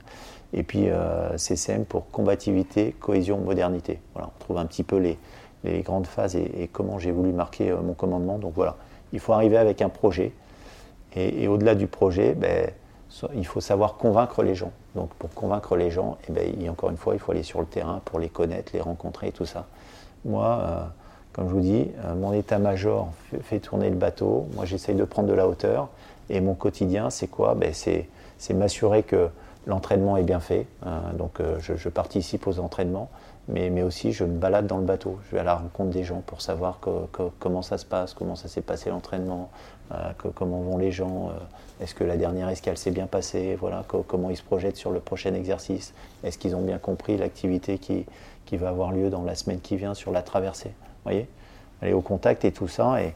[0.55, 4.01] Et puis euh, CCM pour combativité, cohésion, modernité.
[4.15, 5.19] Voilà, on trouve un petit peu les,
[5.65, 8.39] les grandes phases et, comment j'ai voulu marquer euh, mon commandement.
[8.39, 8.77] Donc voilà,
[9.13, 10.33] il faut arriver avec un projet.
[11.19, 12.71] Et, au-delà du projet, ben,
[13.35, 14.73] il faut savoir convaincre les gens.
[14.95, 17.67] Donc pour convaincre les gens, eh ben, encore une fois, il faut aller sur le
[17.67, 19.67] terrain pour les connaître, les rencontrer et tout ça.
[20.25, 20.83] Moi, euh,
[21.33, 23.11] comme je vous dis, mon état-major
[23.43, 24.47] fait, tourner le bateau.
[24.55, 25.89] Moi, j'essaye de prendre de la hauteur.
[26.31, 27.55] Et mon quotidien, c'est quoi?
[27.55, 28.09] Ben, C'est
[28.55, 29.29] m'assurer que
[29.69, 33.11] l'entraînement est bien fait, hein, donc euh, je, participe aux entraînements,
[33.49, 36.23] mais, aussi je me balade dans le bateau, je vais à la rencontre des gens
[36.27, 36.81] pour savoir
[37.39, 39.51] comment ça se passe, comment ça s'est passé l'entraînement,
[39.93, 43.85] euh, comment vont les gens, euh, est-ce que la dernière escale s'est bien passée, voilà,
[44.07, 48.05] comment ils se projettent sur le prochain exercice, est-ce qu'ils ont bien compris l'activité qui,
[48.45, 50.73] qui, va avoir lieu dans la semaine qui vient sur la traversée,
[51.05, 51.27] voyez?
[51.81, 53.15] Aller au contact et tout ça, et,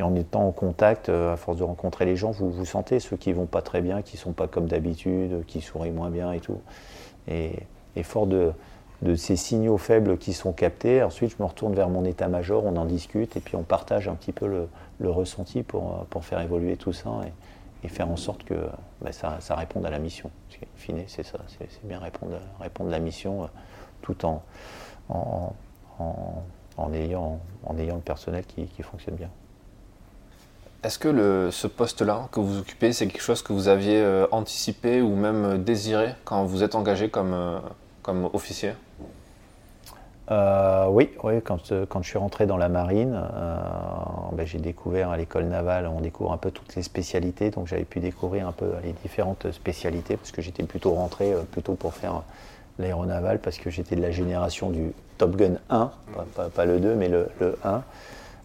[0.00, 3.16] en étant en contact, euh, à force de rencontrer les gens, vous, vous sentez ceux
[3.16, 6.40] qui vont pas très bien, qui sont pas comme d'habitude, qui sourient moins bien et
[6.40, 6.60] tout.
[7.28, 7.52] Et,
[8.02, 8.52] fort de,
[9.16, 12.84] ces signaux faibles qui sont captés, ensuite je me retourne vers mon état-major, on en
[12.84, 16.92] discute et puis on partage un petit peu le, ressenti pour, pour, faire évoluer tout
[16.92, 17.10] ça
[17.82, 18.54] et, faire en sorte que
[19.02, 20.30] bah, ça, ça, réponde à la mission.
[20.76, 23.46] Fine, c'est ça, c'est bien répondre, répondre à la mission euh,
[24.00, 24.42] tout en,
[25.10, 25.52] en,
[26.78, 29.28] en, ayant, en ayant le personnel qui fonctionne bien.
[30.84, 35.00] Est-ce que ce poste-là que vous occupez, c'est quelque chose que vous aviez euh, anticipé
[35.00, 37.58] ou même euh, désiré quand vous êtes engagé comme, euh,
[38.04, 38.72] comme officier?
[40.30, 43.20] Oui, oui quand, quand, je suis rentré dans la marine,
[44.32, 47.84] ben, j'ai découvert à l'école navale, on découvre un peu toutes les spécialités, donc j'avais
[47.84, 52.22] pu découvrir un peu les différentes spécialités, parce que j'étais plutôt rentré plutôt pour faire
[52.78, 55.90] l'aéronaval, parce que j'étais de la génération du Top Gun 1,
[56.54, 57.82] pas, le 2, mais le, le 1.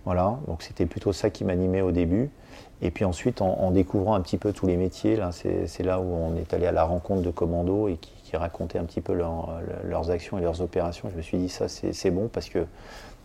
[0.05, 2.29] Voilà, donc c'était plutôt ça qui m'animait au début.
[2.81, 6.35] Et puis ensuite, en, découvrant un petit peu tous les métiers, c'est là où on
[6.37, 10.37] est allé à la rencontre de commandos et qui, racontaient un petit peu leurs actions
[10.37, 11.09] et leurs opérations.
[11.11, 12.65] Je me suis dit, ça, c'est bon parce que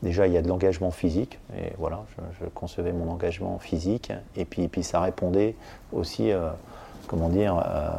[0.03, 1.39] déjà, il y a de l'engagement physique.
[1.59, 2.05] Et voilà,
[2.41, 4.13] je, concevais mon engagement physique.
[4.37, 5.57] Et puis, puis ça répondait
[5.93, 6.51] aussi, euh,
[7.07, 7.91] comment dire, euh,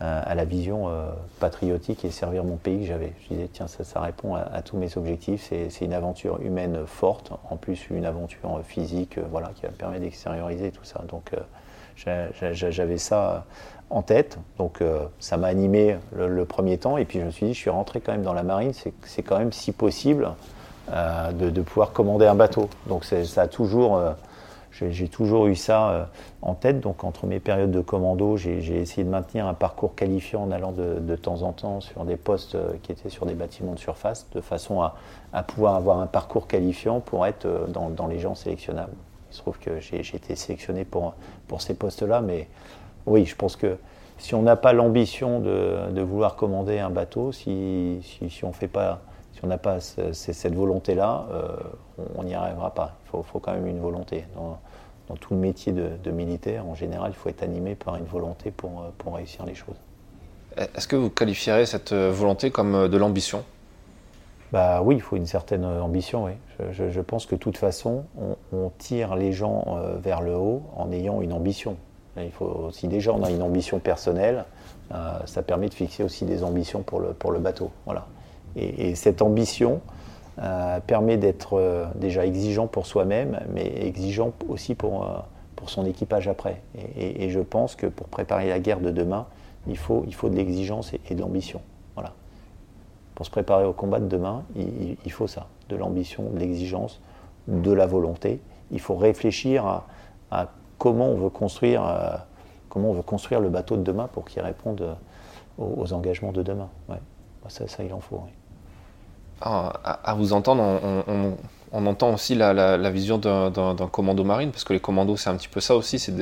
[0.00, 1.06] à la vision euh,
[1.40, 3.12] patriotique et servir mon pays que j'avais.
[3.22, 5.46] Je disais, tiens, ça, répond à, tous mes objectifs.
[5.48, 10.02] C'est une aventure humaine forte, en plus une aventure physique, euh, voilà, qui me permettre
[10.02, 11.02] d'extérioriser tout ça.
[11.08, 13.44] Donc, euh, j'avais ça
[13.90, 14.38] en tête.
[14.58, 14.82] Donc,
[15.20, 16.96] ça m'a animé le, premier temps.
[16.98, 18.72] Et puis, je me suis dit, je suis rentré quand même dans la marine.
[19.02, 20.30] C'est quand même, si possible,
[20.88, 22.68] de, de, pouvoir commander un bateau.
[22.88, 24.00] Donc, ça a toujours
[24.80, 26.04] j'ai toujours eu ça euh,
[26.42, 26.80] en tête.
[26.80, 30.72] Donc, entre mes périodes de commando, j'ai essayé de maintenir un parcours qualifiant en allant
[30.72, 34.26] de, temps en temps sur des postes euh, qui étaient sur des bâtiments de surface,
[34.34, 34.94] de façon à,
[35.42, 38.94] pouvoir avoir un parcours qualifiant pour être euh, dans, les gens sélectionnables.
[39.30, 41.14] Il se trouve que j'ai été sélectionné pour,
[41.48, 42.48] pour ces postes-là, mais
[43.06, 43.76] oui, je pense que
[44.18, 49.00] si on n'a pas l'ambition de, vouloir commander un bateau, si, si, on fait pas
[49.10, 49.13] si
[49.44, 51.26] on n'a pas cette volonté-là,
[52.16, 52.96] on n'y arrivera pas.
[53.14, 54.24] Il faut, quand même une volonté
[55.08, 58.50] dans tout le métier de, militaire, en général, il faut être animé par une volonté
[58.50, 59.76] pour, euh, pour réussir les choses.
[60.56, 63.44] Est-ce que vous qualifierez cette euh, volonté comme euh, de l'ambition?
[64.52, 66.32] Bah oui, il faut une certaine ambition, oui.
[66.70, 68.04] Je, pense que de toute façon,
[68.52, 71.76] on, tire les gens vers le haut en ayant une ambition.
[72.16, 74.44] Il faut, si déjà on a une ambition personnelle,
[75.24, 77.72] ça permet de fixer aussi des ambitions pour le, pour le bateau.
[77.84, 78.06] Voilà.
[78.56, 79.80] Et, cette ambition,
[80.86, 85.06] permet d'être déjà exigeant pour soi-même, mais exigeant aussi pour,
[85.64, 86.60] pour son équipage après.
[86.96, 89.26] Et, je pense que pour préparer la guerre de demain,
[89.66, 91.62] il faut, il faut de l'exigence et, de l'ambition.
[91.94, 92.12] Voilà.
[93.14, 97.00] Pour se préparer au combat de demain, il, faut ça, de l'ambition, de l'exigence,
[97.48, 98.40] de la volonté.
[98.72, 99.82] Il faut réfléchir
[100.30, 101.82] à, comment on veut construire,
[102.68, 104.96] comment on veut construire le bateau de demain pour qu'il réponde
[105.56, 106.68] aux, engagements de demain.
[106.88, 106.98] Ouais.
[107.48, 108.20] Ça, ça, il en faut.
[109.44, 111.36] À, vous entendre, on,
[111.74, 115.48] on entend aussi la, vision d'un commando marine, parce que les commandos, c'est un petit
[115.48, 116.14] peu ça aussi, c'est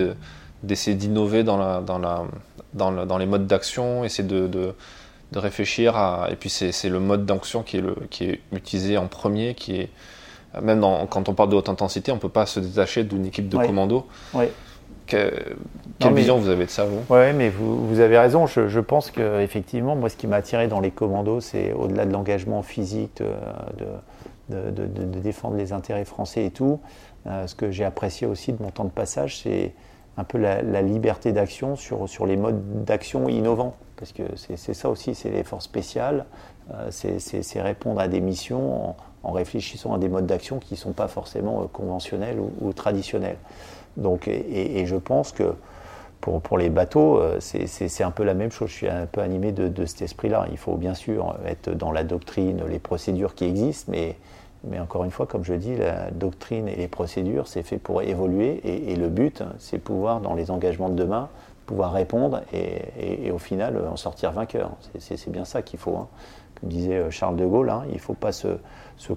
[0.63, 4.75] d'essayer d'innover dans, dans, les modes d'action, essayer de,
[5.35, 6.29] réfléchir à...
[6.31, 9.91] Et puis c'est le mode d'action qui, qui, est utilisé en premier, qui est...
[10.61, 13.49] Même quand on parle de haute intensité, on ne peut pas se détacher d'une équipe
[13.49, 14.07] de commandos.
[15.07, 17.01] Quelle vision vous avez de ça, vous?
[17.11, 18.47] Oui, mais vous, avez raison.
[18.47, 22.12] Je, je pense qu'effectivement, moi, ce qui m'a attiré dans les commandos, c'est au-delà de
[22.12, 23.23] l'engagement physique,
[23.79, 23.87] de
[24.53, 26.81] de, défendre les intérêts français et tout.
[27.27, 29.73] Euh, ce que j'ai apprécié aussi de mon temps de passage, c'est
[30.17, 33.77] un peu la, liberté d'action sur, sur les modes d'action innovants.
[33.97, 36.27] Parce que c'est ça aussi, c'est les forces spéciales,
[36.75, 40.91] euh, c'est répondre à des missions en, réfléchissant à des modes d'action qui ne sont
[40.91, 43.37] pas forcément euh, conventionnels ou, traditionnels.
[43.97, 45.55] Donc, et, je pense que
[46.21, 48.71] pour, les bateaux, c'est un peu la même chose.
[48.71, 50.47] Je suis un peu animé de, cet esprit-là.
[50.51, 54.17] Il faut bien sûr être dans la doctrine, les procédures qui existent, mais
[54.65, 58.03] mais encore une fois, comme je dis, la doctrine et les procédures, c'est fait pour
[58.03, 58.61] évoluer.
[58.65, 61.29] Et, le but, c'est pouvoir, dans les engagements de demain,
[61.67, 64.71] pouvoir répondre et, au final en sortir vainqueur.
[64.99, 65.97] C'est bien ça qu'il faut.
[65.97, 66.09] Hein.
[66.61, 68.49] Comme disait euh, Charles de Gaulle, hein, il ne faut pas se,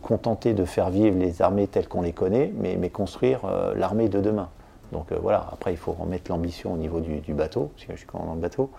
[0.01, 4.19] contenter de faire vivre les armées telles qu'on les connaît, mais, construire euh, l'armée de
[4.19, 4.49] demain.
[4.91, 7.97] Donc euh, voilà, après il faut remettre l'ambition au niveau du, bateau, parce que je
[7.97, 8.71] suis quand même dans le bateau,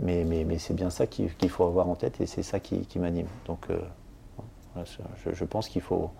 [0.00, 0.24] mais,
[0.58, 3.26] c'est bien ça qu'il faut avoir en tête et c'est ça qui, m'anime.
[3.46, 3.68] Donc
[5.32, 6.10] je, pense qu'il faut,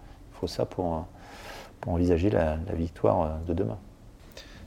[0.46, 1.07] ça pour,
[1.87, 3.78] envisager la, victoire euh, de demain.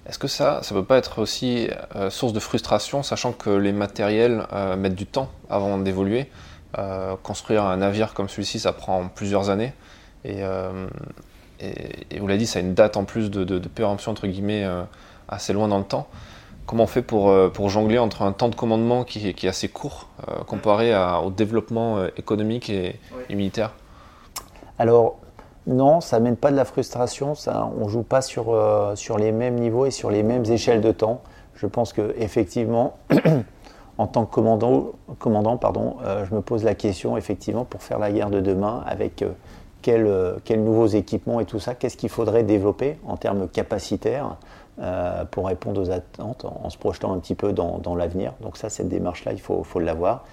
[0.07, 3.73] Est-ce que ça, ça peut pas être aussi euh, source de frustration, sachant que les
[3.73, 6.29] matériels euh, mettent du temps avant d'évoluer?
[7.23, 9.73] Construire un navire comme celui-ci, ça prend plusieurs années.
[11.61, 14.65] Vous l'avez dit, ça a une date en plus de, de, péremption, entre guillemets,
[15.27, 16.07] assez loin dans le temps.
[16.65, 19.69] Comment on fait pour, pour jongler entre un temps de commandement qui, qui est assez
[19.69, 20.07] court
[20.45, 20.93] comparé
[21.23, 23.71] au développement économique et militaire?
[24.79, 25.17] Alors,
[25.67, 27.35] non, ça mène pas de la frustration.
[27.35, 30.81] Ça, on joue pas sur, euh, sur les mêmes niveaux et sur les mêmes échelles
[30.81, 31.21] de temps.
[31.55, 32.97] Je pense que effectivement,
[33.97, 37.99] en tant que commandant, commandant pardon, euh, je me pose la question effectivement pour faire
[37.99, 39.25] la guerre de demain avec
[39.87, 44.37] euh, quels nouveaux équipements et tout ça, qu'est-ce qu'il faudrait développer en termes capacitaires
[45.31, 48.33] pour répondre aux attentes en, se projetant un petit peu dans, l'avenir.
[48.41, 50.23] Donc ça, cette démarche-là, il faut, l'avoir.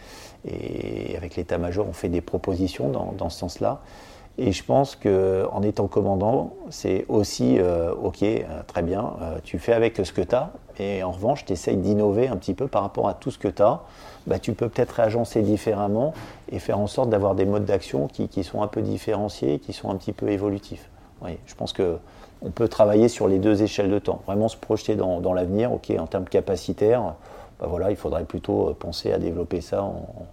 [0.46, 3.80] Et avec l'état-major, on fait des propositions dans, ce sens-là.
[4.36, 9.58] Et je pense qu'en étant commandant, c'est aussi, euh, ok, euh, très bien, euh, tu
[9.58, 12.66] fais avec ce que tu as, et en revanche, tu essayes d'innover un petit peu
[12.66, 13.80] par rapport à tout ce que tu as.
[14.26, 16.14] Bah, tu peux peut-être réagencer différemment
[16.50, 19.72] et faire en sorte d'avoir des modes d'action qui, qui, sont un peu différenciés, qui
[19.72, 20.88] sont un petit peu évolutifs.
[21.22, 24.96] Oui, je pense qu'on peut travailler sur les deux échelles de temps, vraiment se projeter
[24.96, 27.14] dans, dans l'avenir, ok, en termes capacitaires,
[27.60, 30.26] bah voilà, il faudrait plutôt penser à développer ça en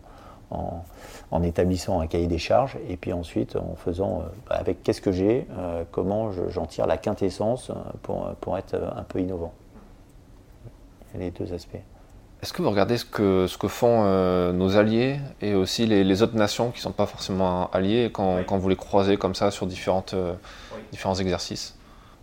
[1.32, 5.02] en, établissant un cahier des charges et puis ensuite en faisant euh, bah, avec qu'est-ce
[5.02, 7.74] que j'ai, euh, comment j'en tire la quintessence euh,
[8.04, 9.54] pour, pour être un peu innovant.
[11.18, 11.76] Les deux aspects.
[12.42, 14.04] Est-ce que vous regardez ce que, ce que font
[14.52, 18.58] nos alliés et aussi les, autres nations qui ne sont pas forcément alliées quand, quand,
[18.58, 20.16] vous les croisez comme ça sur différentes,
[20.92, 21.78] différents exercices?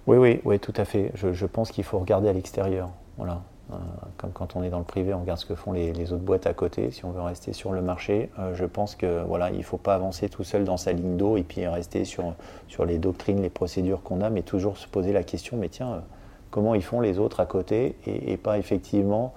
[0.09, 1.13] Oui, oui, oui, tout à fait.
[1.15, 2.89] Je, je pense qu'il faut regarder à l'extérieur.
[3.17, 3.43] Voilà.
[3.71, 3.77] Euh,
[4.17, 6.47] comme quand on est dans le privé, on regarde ce que font les, autres boîtes
[6.47, 6.91] à côté.
[6.91, 9.77] Si on veut rester sur le marché, euh, je pense que voilà, il ne faut
[9.77, 12.35] pas avancer tout seul dans sa ligne d'eau et puis rester sur,
[12.69, 15.93] sur les doctrines, les procédures qu'on a, mais toujours se poser la question, mais tiens,
[15.93, 16.01] euh,
[16.51, 19.35] comment ils font les autres à côté et, pas effectivement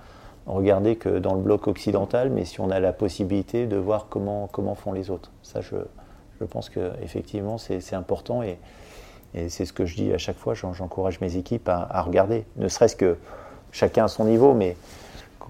[0.48, 4.50] regarder que dans le bloc occidental, mais si on a la possibilité de voir comment,
[4.52, 5.32] comment font les autres.
[5.44, 5.76] Ça, je,
[6.40, 8.58] je pense qu'effectivement, c'est important et,
[9.48, 12.98] c'est ce que je dis à chaque fois, j'encourage mes équipes à, regarder, ne serait-ce
[12.98, 13.18] que
[13.72, 14.76] chacun à son niveau, mais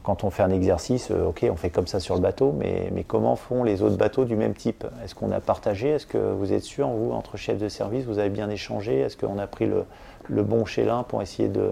[0.04, 3.04] quand on fait un exercice, euh, ok, on fait comme ça sur le bateau, mais
[3.08, 4.86] comment font les autres bateaux du même type?
[5.04, 5.90] Est-ce qu'on a partagé?
[5.90, 9.00] Est-ce que vous êtes sûr, vous, entre chefs de service, vous avez bien échangé?
[9.00, 9.86] Est-ce qu'on a pris le,
[10.28, 11.72] le bon chez l'un pour essayer de,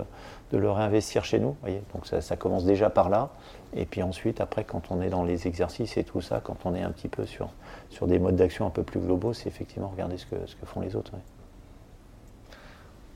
[0.51, 3.29] de, le réinvestir chez nous voyez Donc ça, commence déjà par là.
[3.75, 6.73] Et puis ensuite, après, quand on est dans les exercices et tout ça, quand on
[6.73, 7.49] est un petit peu sur,
[7.89, 10.65] sur des modes d'action un peu plus globaux, c'est effectivement regarder ce que, ce que
[10.65, 11.11] font les autres.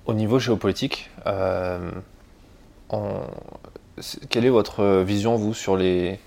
[0.05, 1.89] Au niveau géopolitique, euh,
[4.29, 6.19] quelle est votre vision, vous, sur, les,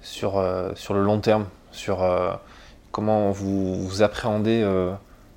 [0.00, 2.32] sur, euh, sur le long terme Sur euh,
[2.92, 4.92] comment vous, appréhendez euh,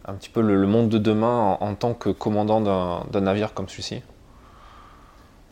[0.05, 2.61] un petit peu le, monde de demain en, tant que commandant
[3.05, 4.01] d'un navire comme celui-ci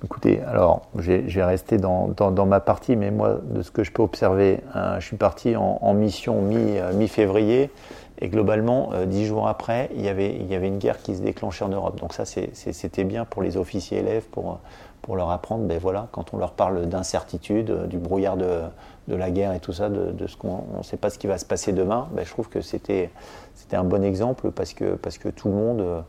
[0.03, 4.01] Écoutez, alors je vais rester dans, ma partie, mais moi, de ce que je peux
[4.01, 7.69] observer, hein, je suis parti en, mission mi-février,
[8.19, 11.99] et globalement, dix jours après, il y avait une guerre qui se déclenchait en Europe.
[11.99, 14.59] Donc ça, c'était bien pour les officiers élèves, pour,
[15.01, 18.61] pour leur apprendre, ben voilà, quand on leur parle d'incertitude, du brouillard de,
[19.07, 21.37] de la guerre et tout ça, de, ce qu'on ne sait pas ce qui va
[21.37, 23.09] se passer demain, ben, je trouve que c'était
[23.73, 26.01] un bon exemple parce que, parce que tout le monde euh,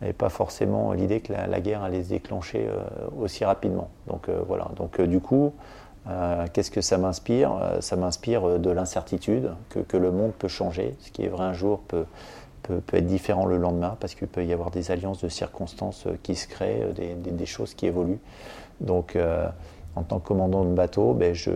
[0.00, 2.82] n'avait pas forcément l'idée que la, guerre allait se déclencher euh,
[3.18, 3.88] aussi rapidement.
[4.06, 5.52] Donc euh, voilà, donc du coup,
[6.52, 7.52] qu'est-ce que ça m'inspire?
[7.80, 11.54] Ça m'inspire de l'incertitude, que, que, le monde peut changer, ce qui est vrai un
[11.54, 12.04] jour peut,
[12.64, 16.34] peut, être différent le lendemain, parce qu'il peut y avoir des alliances de circonstances qui
[16.34, 18.20] se créent, des, des, choses qui évoluent.
[18.80, 19.16] Donc
[19.96, 21.52] en tant que commandant de bateau, ben, je,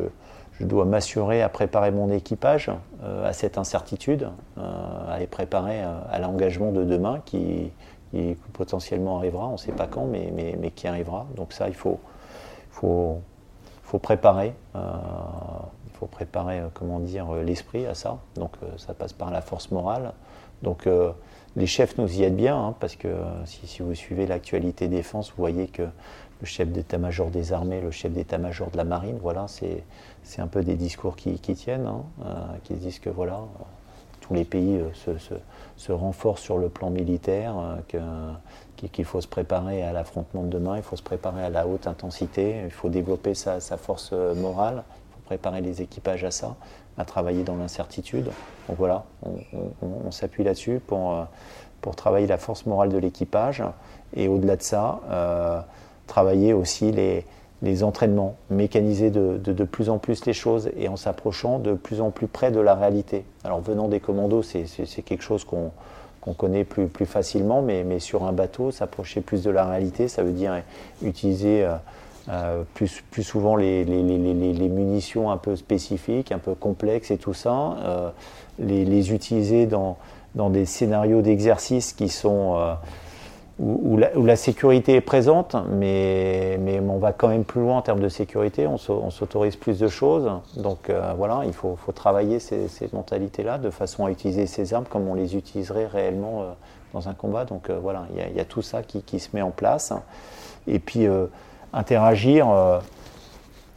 [0.60, 2.70] dois m'assurer à préparer mon équipage
[3.04, 4.28] euh, à cette incertitude,
[4.58, 7.70] euh, à les préparer euh, à, l'engagement de demain qui,
[8.54, 11.26] potentiellement arrivera, on ne sait pas quand, mais, qui arrivera.
[11.36, 12.00] Donc ça, il faut,
[12.70, 13.20] faut,
[13.84, 14.54] faut préparer.
[14.74, 18.18] il faut préparer, comment dire, l'esprit à ça.
[18.34, 20.12] Donc ça passe par la force morale.
[20.62, 20.88] Donc
[21.56, 23.08] les chefs nous y aident bien, hein, parce que
[23.44, 25.84] si, si, vous suivez l'actualité défense, vous voyez que
[26.40, 30.62] le chef d'état-major des armées, le chef d'état-major de la marine, voilà, c'est un peu
[30.62, 32.34] des discours qui, tiennent, hein, euh,
[32.64, 33.40] qui disent que voilà,
[34.20, 35.16] tous les pays euh,
[35.76, 37.54] se, renforcent sur le plan militaire,
[37.92, 38.32] euh,
[38.92, 41.86] qu'il faut se préparer à l'affrontement de demain, il faut se préparer à la haute
[41.86, 44.84] intensité, il faut développer sa, force morale,
[45.28, 46.56] préparer les équipages à ça,
[46.96, 48.30] à travailler dans l'incertitude.
[48.66, 49.04] Donc voilà,
[49.82, 51.14] on, s'appuie là-dessus pour,
[51.82, 53.62] pour travailler la force morale de l'équipage.
[54.16, 55.66] Et au-delà de ça,
[56.06, 57.26] travailler aussi les,
[57.60, 62.00] les entraînements, mécaniser de, de, plus en plus les choses et en s'approchant de plus
[62.00, 63.26] en plus près de la réalité.
[63.44, 68.24] Alors venant des commandos, c'est quelque chose qu'on connaît plus, plus facilement, mais, mais, sur
[68.24, 70.62] un bateau, s'approcher plus de la réalité, ça veut dire
[71.02, 71.68] utiliser
[72.28, 77.10] euh, euh, plus, plus, souvent les, les, les, munitions un peu spécifiques, un peu complexes
[77.10, 78.10] et tout ça, euh,
[78.58, 79.96] les, utiliser dans,
[80.34, 82.56] dans des scénarios d'exercice qui sont
[83.58, 88.00] où, la, sécurité est présente, mais, mais, on va quand même plus loin en termes
[88.00, 88.78] de sécurité, on
[89.10, 90.30] s'autorise plus de choses.
[90.56, 94.74] Donc euh, voilà, il faut, faut travailler ces, ces mentalités-là de façon à utiliser ces
[94.74, 96.44] armes comme on les utiliserait réellement euh,
[96.92, 97.44] dans un combat.
[97.44, 99.92] Donc euh, voilà, il y, a tout ça qui, qui, se met en place.
[100.68, 101.06] Et puis
[101.72, 102.46] interagir,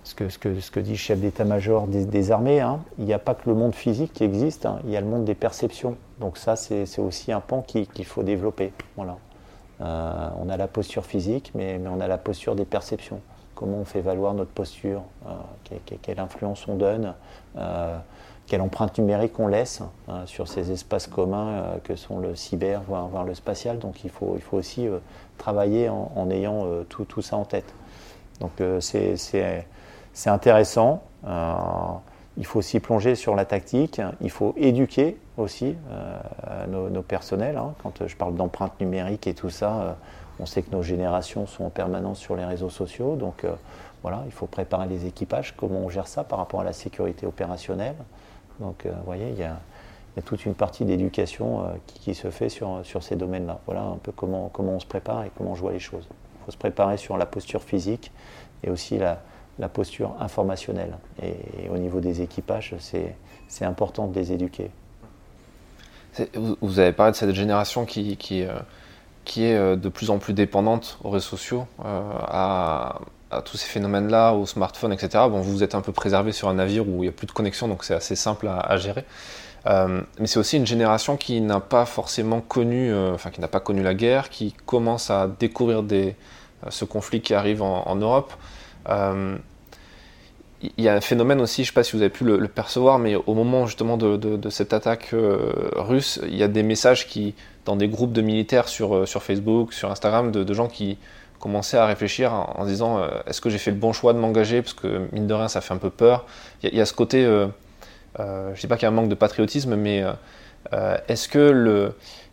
[0.04, 3.14] ce que, ce, que, ce, que, dit le chef d'état-major des, armées, hein, il n'y
[3.14, 5.36] a pas que le monde physique qui existe, hein, il y a le monde des
[5.36, 5.96] perceptions.
[6.20, 8.74] Donc ça, c'est aussi un pan qu'il faut développer.
[8.96, 9.18] Voilà.
[9.82, 13.22] Euh, on a la posture physique, mais, on a la posture des perceptions.
[13.56, 17.14] Comment on fait valoir notre posture, euh, quelle, influence on donne,
[17.58, 17.98] euh,
[18.48, 19.82] quelle empreinte numérique on laisse
[20.26, 23.80] sur ces espaces communs que sont le cyber, voire, le spatial.
[23.80, 24.88] Donc il faut, il faut aussi
[25.38, 27.74] travailler en, ayant tout, tout, ça en tête.
[28.42, 31.04] Donc c'est intéressant.
[32.38, 37.58] Il faut aussi plonger sur la tactique, il faut éduquer aussi euh, nos, personnels.
[37.58, 37.74] Hein.
[37.84, 39.94] Quand je parle d'empreinte numérique et tout ça, euh,
[40.40, 43.54] on sait que nos générations sont en permanence sur les réseaux sociaux, donc euh,
[44.02, 47.28] voilà, il faut préparer les équipages, comment on gère ça par rapport à la sécurité
[47.28, 47.96] opérationnelle.
[48.60, 49.60] Donc vous voyez, il y, a,
[50.24, 53.60] toute une partie d'éducation qui, se fait sur, sur ces domaines-là.
[53.66, 56.08] Voilà un peu comment, comment on se prépare et comment je vois les choses.
[56.52, 58.12] Se préparer sur la posture physique
[58.64, 59.22] et aussi la,
[59.74, 60.98] posture informationnelle.
[61.22, 64.72] Et, au niveau des équipages, c'est important de les éduquer.
[66.62, 68.54] Vous avez parlé de cette génération qui, qui, euh,
[69.24, 73.00] qui est euh, de plus en plus dépendante aux réseaux sociaux, euh, à,
[73.46, 75.24] tous ces phénomènes-là, aux smartphones, etc.
[75.30, 77.32] Bon, vous êtes un peu préservé sur un navire où il n'y a plus de
[77.32, 79.06] connexion, donc c'est assez simple à, gérer.
[79.66, 83.84] mais c'est aussi une génération qui n'a pas forcément connu, enfin qui n'a pas connu
[83.84, 86.18] la guerre, qui commence à découvrir des,
[86.70, 88.34] ce conflit qui arrive en, Europe
[90.78, 92.48] il y a un phénomène aussi, je ne sais pas si vous avez pu le,
[92.48, 97.08] percevoir, mais au moment justement de, cette attaque euh, russe, il y a des messages
[97.08, 97.34] qui,
[97.66, 100.98] dans des groupes de militaires sur, euh, Facebook, sur Instagram, de, gens qui
[101.40, 104.62] commençaient à réfléchir en, disant euh, est-ce que j'ai fait le bon choix de m'engager?
[104.62, 106.26] Parce que mine de rien, ça fait un peu peur.
[106.62, 109.16] Il y a, ce côté, je ne dis pas qu'il y a un manque de
[109.16, 110.04] patriotisme, mais
[111.08, 111.92] est-ce que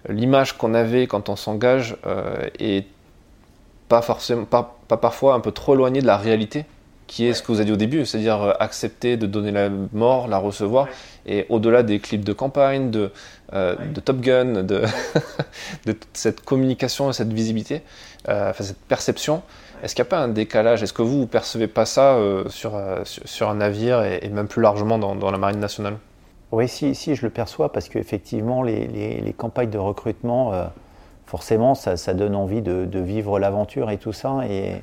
[0.09, 1.97] l'image qu'on avait quand on s'engage
[2.59, 2.85] est
[3.89, 6.67] pas forcément, pas, pas parfois un peu trop éloignée de la réalité
[7.09, 9.69] qui est ce que vous avez dit au début, c'est-à-dire euh, accepter de donner la
[9.93, 10.87] mort, la recevoir,
[11.27, 13.11] et au-delà des clips de campagne, de,
[13.55, 14.83] euh, de Top Gun, de,
[15.87, 17.83] de toute cette communication, cette visibilité,
[18.29, 19.43] euh, enfin, cette perception,
[19.83, 20.83] est-ce qu'il n'y a pas un décalage?
[20.83, 22.19] Est-ce que vous ne percevez pas ça
[22.49, 25.99] sur, sur, un navire et, même plus largement dans, dans la marine nationale?
[26.51, 30.53] Oui, si, si, je le perçois parce qu'effectivement, les, les, campagnes de recrutement,
[31.29, 34.41] forcément, ça, donne envie de, vivre l'aventure et tout ça.
[34.49, 34.83] Et,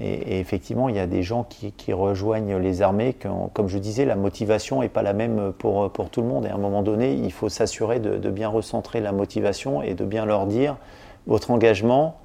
[0.00, 3.14] effectivement, il y a des gens qui, rejoignent les armées.
[3.52, 6.46] comme je disais, la motivation n'est pas la même pour, tout le monde.
[6.46, 10.06] Et à un moment donné, il faut s'assurer de, bien recentrer la motivation et de
[10.06, 10.76] bien leur dire
[11.26, 12.16] votre engagement,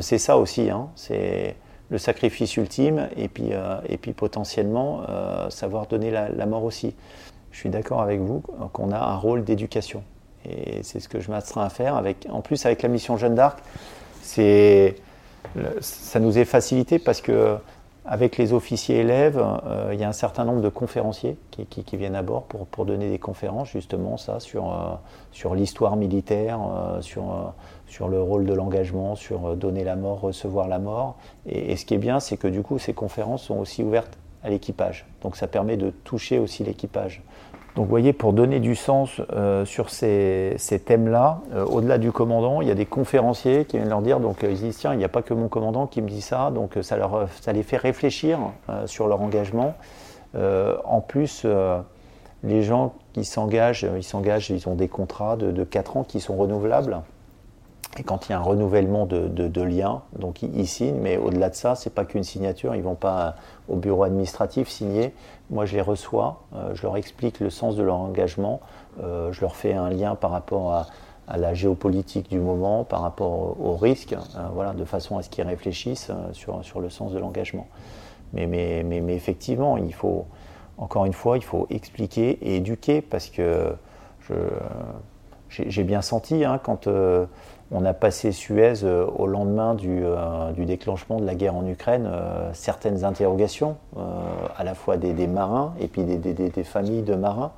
[0.00, 0.70] c'est ça aussi.
[0.70, 1.56] Hein, c'est
[1.90, 3.80] le sacrifice ultime et puis, euh,
[4.16, 6.94] potentiellement euh, savoir donner la, mort aussi.
[7.50, 8.40] Je suis d'accord avec vous
[8.72, 10.04] qu'on a un rôle d'éducation.
[10.48, 12.02] Et c'est ce que je m'astreins à faire.
[12.30, 13.58] En plus, avec la mission Jeanne d'Arc,
[14.22, 17.56] ça nous est facilité parce que
[18.08, 22.14] avec les officiers élèves, euh, il y a un certain nombre de conférenciers qui, viennent
[22.14, 24.72] à bord pour, donner des conférences justement ça sur,
[25.32, 26.60] sur l'histoire militaire,
[27.00, 27.52] sur
[27.86, 31.16] sur le rôle de l'engagement, sur euh, donner la mort, recevoir la mort.
[31.46, 34.50] Et, ce qui est bien, c'est que du coup, ces conférences sont aussi ouvertes à
[34.50, 35.06] l'équipage.
[35.22, 37.22] Donc ça permet de toucher aussi l'équipage.
[37.76, 42.10] Donc vous voyez, pour donner du sens euh, sur ces, ces thèmes-là, euh, au-delà du
[42.10, 44.98] commandant, il y a des conférenciers qui viennent leur dire, donc ils disent, tiens, il
[44.98, 47.62] n'y a pas que mon commandant qui me dit ça, donc ça, leur, ça les
[47.62, 48.38] fait réfléchir
[48.86, 49.74] sur leur engagement.
[50.34, 51.46] en plus,
[52.42, 56.20] les gens qui s'engagent, ils s'engagent, ils ont des contrats de, de 4 ans qui
[56.20, 57.02] sont renouvelables.
[57.98, 61.48] Et quand il y a un renouvellement de, de, liens, donc ils, signent, mais au-delà
[61.48, 63.36] de ça, c'est pas qu'une signature, ils vont pas
[63.68, 65.12] au bureau administratif signer.
[65.50, 68.60] Moi, je les reçois, euh, je leur explique le sens de leur engagement,
[69.02, 70.86] euh, je leur fais un lien par rapport à,
[71.36, 75.42] la géopolitique du moment, par rapport aux risques, euh, voilà, de façon à ce qu'ils
[75.42, 77.66] réfléchissent sur, sur, le sens de l'engagement.
[78.32, 80.26] Mais, mais, mais, mais, effectivement, il faut,
[80.78, 83.74] encore une fois, il faut expliquer et éduquer parce que
[85.50, 86.88] j'ai bien senti hein, quand
[87.70, 92.08] on a passé Suez euh, au lendemain euh, du, déclenchement de la guerre en Ukraine,
[92.10, 93.76] euh, certaines interrogations,
[94.56, 97.52] à la fois des, marins et puis des, familles de marins.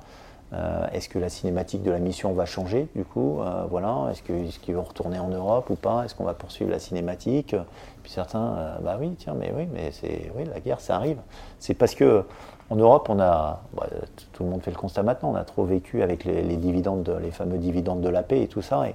[0.93, 3.39] Est-ce que la cinématique de la mission va changer du coup
[3.69, 4.07] voilà.
[4.11, 7.55] Est-ce qu'ils vont retourner en Europe ou pas Est-ce qu'on va poursuivre la cinématique
[8.01, 11.17] Puis certains, bah oui, tiens, mais oui, mais c'est oui, la guerre, ça arrive.
[11.59, 12.25] C'est parce que
[12.71, 13.87] en Europe, on a, bah,
[14.33, 17.31] tout le monde fait le constat maintenant, on a trop vécu avec les, dividendes, les
[17.31, 18.85] fameux dividendes de la paix et tout ça,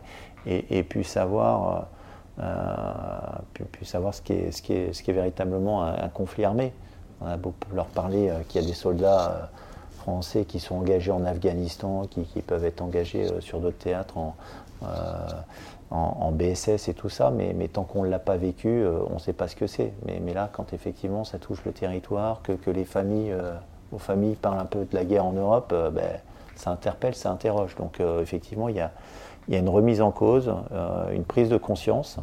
[0.46, 1.86] et, puis savoir,
[2.38, 2.44] euh,
[3.52, 6.72] puis, savoir ce qui, est, ce, qui est, ce qui est véritablement un, conflit armé.
[7.20, 9.44] On a beau leur parler euh, qu'il y a des soldats euh,
[9.98, 14.34] français qui sont engagés en Afghanistan, qui, peuvent être engagés sur d'autres théâtres en,
[16.32, 19.32] BSS et tout ça, mais, mais tant qu'on ne l'a pas vécu, on ne sait
[19.32, 19.92] pas ce que c'est.
[20.04, 23.34] Mais, mais, là, quand effectivement ça touche le territoire, que, que les familles,
[23.92, 26.20] aux familles parlent un peu de la guerre en Europe, ben,
[26.56, 27.76] ça interpelle, ça interroge.
[27.76, 28.90] Donc effectivement, il y a,
[29.48, 32.18] il y a une remise en cause, euh, une prise de conscience.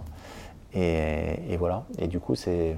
[0.73, 1.83] Et, voilà.
[1.99, 2.77] Et du coup, c'est.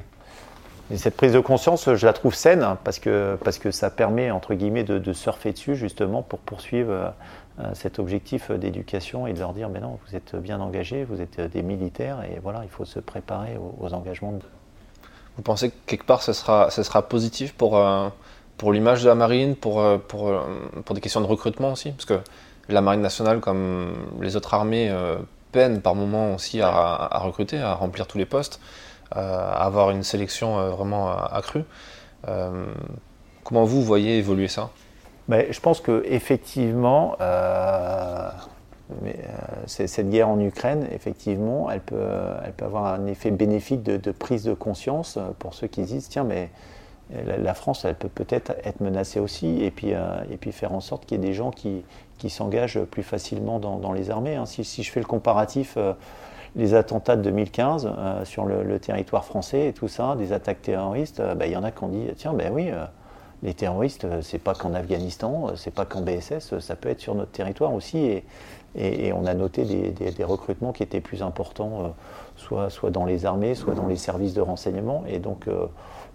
[0.95, 4.55] cette prise de conscience, je la trouve saine parce que, parce que ça permet, entre
[4.55, 7.13] guillemets, de, surfer dessus justement pour poursuivre
[7.59, 11.21] euh, cet objectif d'éducation et de leur dire Mais non, vous êtes bien engagés, vous
[11.21, 14.33] êtes des militaires et voilà, il faut se préparer aux, engagements.
[15.37, 18.09] Vous pensez que quelque part, ce sera, ce sera positif pour, euh,
[18.57, 20.31] pour l'image de la marine, pour, pour,
[20.83, 21.91] pour des questions de recrutement aussi?
[21.91, 22.19] Parce que
[22.70, 25.18] la marine nationale, comme les autres armées, euh,
[25.51, 28.59] peinent par moments aussi à, recruter, à remplir tous les postes,
[29.16, 31.64] euh, à avoir une sélection euh, vraiment accrue.
[33.43, 34.70] comment vous voyez évoluer ça?
[35.28, 37.18] Ben, Je pense que effectivement,
[39.68, 42.07] cette guerre en Ukraine, effectivement, elle peut,
[42.45, 46.09] elle peut avoir un effet bénéfique de, de, prise de conscience pour ceux qui disent
[46.09, 46.49] tiens, mais
[47.12, 51.06] la France, elle peut peut-être être menacée aussi, et puis, et puis faire en sorte
[51.06, 51.84] qu'il y ait des gens qui,
[52.30, 54.36] s'engagent plus facilement dans, les armées.
[54.36, 54.45] Hein.
[54.45, 55.93] Si, je fais le comparatif, euh,
[56.56, 61.20] les attentats de 2015 euh, sur le, territoire français et tout ça, des attaques terroristes,
[61.20, 62.70] euh, ben, il y en a qui ont dit tiens, ben oui,
[63.41, 67.32] les terroristes, c'est pas qu'en Afghanistan, c'est pas qu'en BSS, ça peut être sur notre
[67.32, 67.97] territoire aussi.
[67.97, 68.24] Et,
[68.76, 71.93] et, on a noté des, recrutements qui étaient plus importants,
[72.38, 75.04] soit, soit dans les armées, soit dans les services de renseignement.
[75.08, 75.47] Et donc,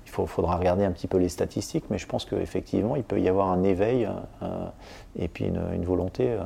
[0.09, 3.29] il faudra regarder un petit peu les statistiques, mais je pense qu'effectivement, il peut y
[3.29, 4.09] avoir un éveil
[4.43, 4.47] euh,
[5.19, 6.43] et puis une, volonté euh,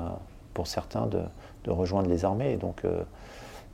[0.54, 1.20] pour certains de,
[1.66, 3.02] rejoindre les armées et donc euh,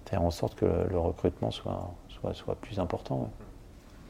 [0.06, 3.30] faire en sorte que le, recrutement soit, soit, soit, plus important.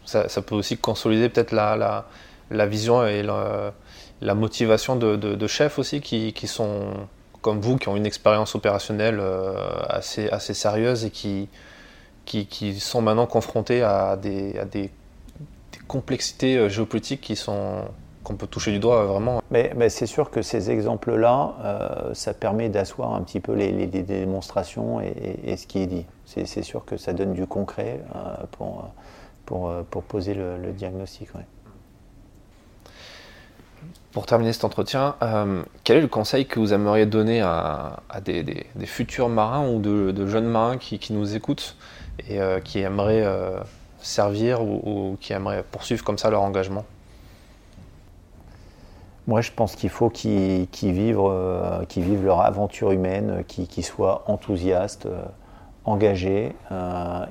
[0.04, 2.04] Ça, peut aussi consolider peut-être la,
[2.50, 6.92] la, vision et la, motivation de, chefs aussi qui, qui, sont
[7.40, 9.22] comme vous, qui ont une expérience opérationnelle
[9.88, 11.48] assez, assez sérieuse et qui,
[12.24, 14.90] qui, qui, sont maintenant confrontés à des, à des
[15.88, 17.82] complexités euh, géopolitiques qui sont
[18.22, 19.42] qu'on peut toucher du doigt euh, vraiment.
[19.50, 23.72] Mais, mais c'est sûr que ces exemples-là, euh, ça permet d'asseoir un petit peu les,
[23.86, 26.04] démonstrations et, ce qui est dit.
[26.26, 28.00] C'est sûr que ça donne du concret
[28.52, 28.90] pour,
[29.46, 31.28] pour, pour, poser le, diagnostic.
[34.12, 38.66] pour terminer cet entretien, euh, quel est le conseil que vous aimeriez donner à, des,
[38.84, 41.76] futurs marins ou de, jeunes marins qui, nous écoutent
[42.28, 43.60] et euh, qui aimeraient euh,
[44.00, 46.84] servir ou, qui aimeraient poursuivre comme ça leur engagement
[49.26, 51.20] Moi, je pense qu'il faut qu'ils vivent,
[51.96, 55.08] vivent, leur aventure humaine, qu'ils soient enthousiastes,
[55.84, 56.54] engagés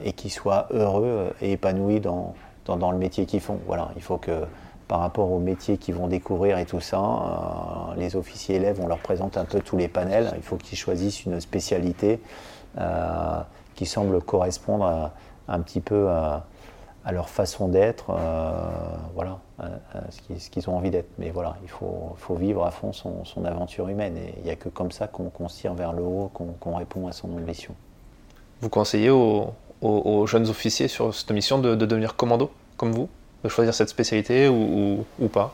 [0.03, 3.59] et qu'ils soient heureux et épanouis dans, dans, le métier qu'ils font.
[3.65, 4.45] Voilà, il faut que
[4.88, 6.99] par rapport aux métiers qu'ils vont découvrir et tout ça.
[6.99, 10.32] Euh, les officiers élèves, on leur présente un peu tous les panels.
[10.38, 12.22] Il faut qu'ils choisissent une spécialité
[12.78, 13.41] euh,
[13.76, 15.11] qui semble correspondre
[15.47, 16.45] un petit peu à,
[17.12, 18.70] leur façon d'être, euh,
[19.14, 19.39] voilà,
[20.10, 21.10] ce qu'ils ont envie d'être.
[21.18, 24.18] Mais voilà, il faut, vivre à fond son, aventure humaine.
[24.18, 27.08] Et il n'y a que comme ça qu'on se tire vers le haut, qu'on répond
[27.08, 27.74] à son ambition.
[28.62, 29.53] Vous conseillez aux,
[30.28, 33.10] jeunes officiers sur cette mission de devenir commando, comme vous
[33.43, 35.53] de choisir cette spécialité ou, ou, pas?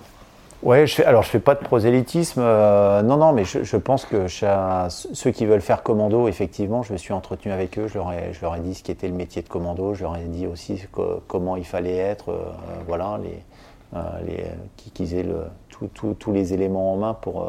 [0.64, 4.28] Ouais, je alors je fais pas de prosélytisme, euh, non, non, mais je, pense que
[4.30, 8.32] ceux qui veulent faire commando, effectivement, je me suis entretenu avec eux, je leur ai,
[8.32, 10.82] je leur ai dit ce qu'était le métier de commando, je leur ai dit aussi
[11.28, 12.46] comment il fallait être, euh,
[12.88, 13.44] voilà, les,
[13.94, 14.46] euh, les,
[14.94, 15.48] qu'ils aient le,
[15.90, 17.46] tous les éléments en main pour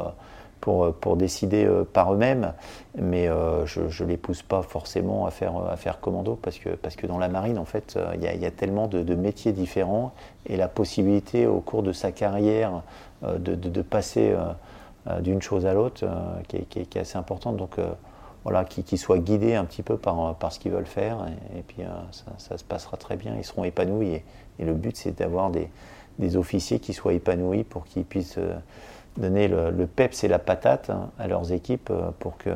[0.65, 2.55] pour, pour décider euh, par eux-mêmes,
[2.97, 6.71] mais euh, je ne les pousse pas forcément à faire, à faire commando parce que,
[6.71, 10.15] parce que dans la marine, en fait, euh, il y, a tellement de, métiers différents
[10.47, 12.83] et la possibilité au cours de sa carrière
[13.23, 14.35] de, de, passer
[15.21, 16.07] d'une chose à l'autre
[16.49, 17.59] qui, qui, qui, est assez importante.
[17.59, 17.77] Donc,
[18.43, 21.83] voilà, qu'ils soient guidés un petit peu par, par ce qu'ils veulent faire et, puis
[22.39, 24.25] ça, se passera très bien, ils seront épanouis et,
[24.59, 25.69] et le but c'est d'avoir des,
[26.19, 28.39] des, officiers qui soient épanouis pour qu'ils puissent
[29.17, 32.51] donner le, le, peps et la patate hein, à leurs équipes euh, pour que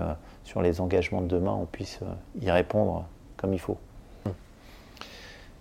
[0.44, 3.06] sur les engagements de demain, on puisse euh, y répondre
[3.36, 3.78] comme il faut.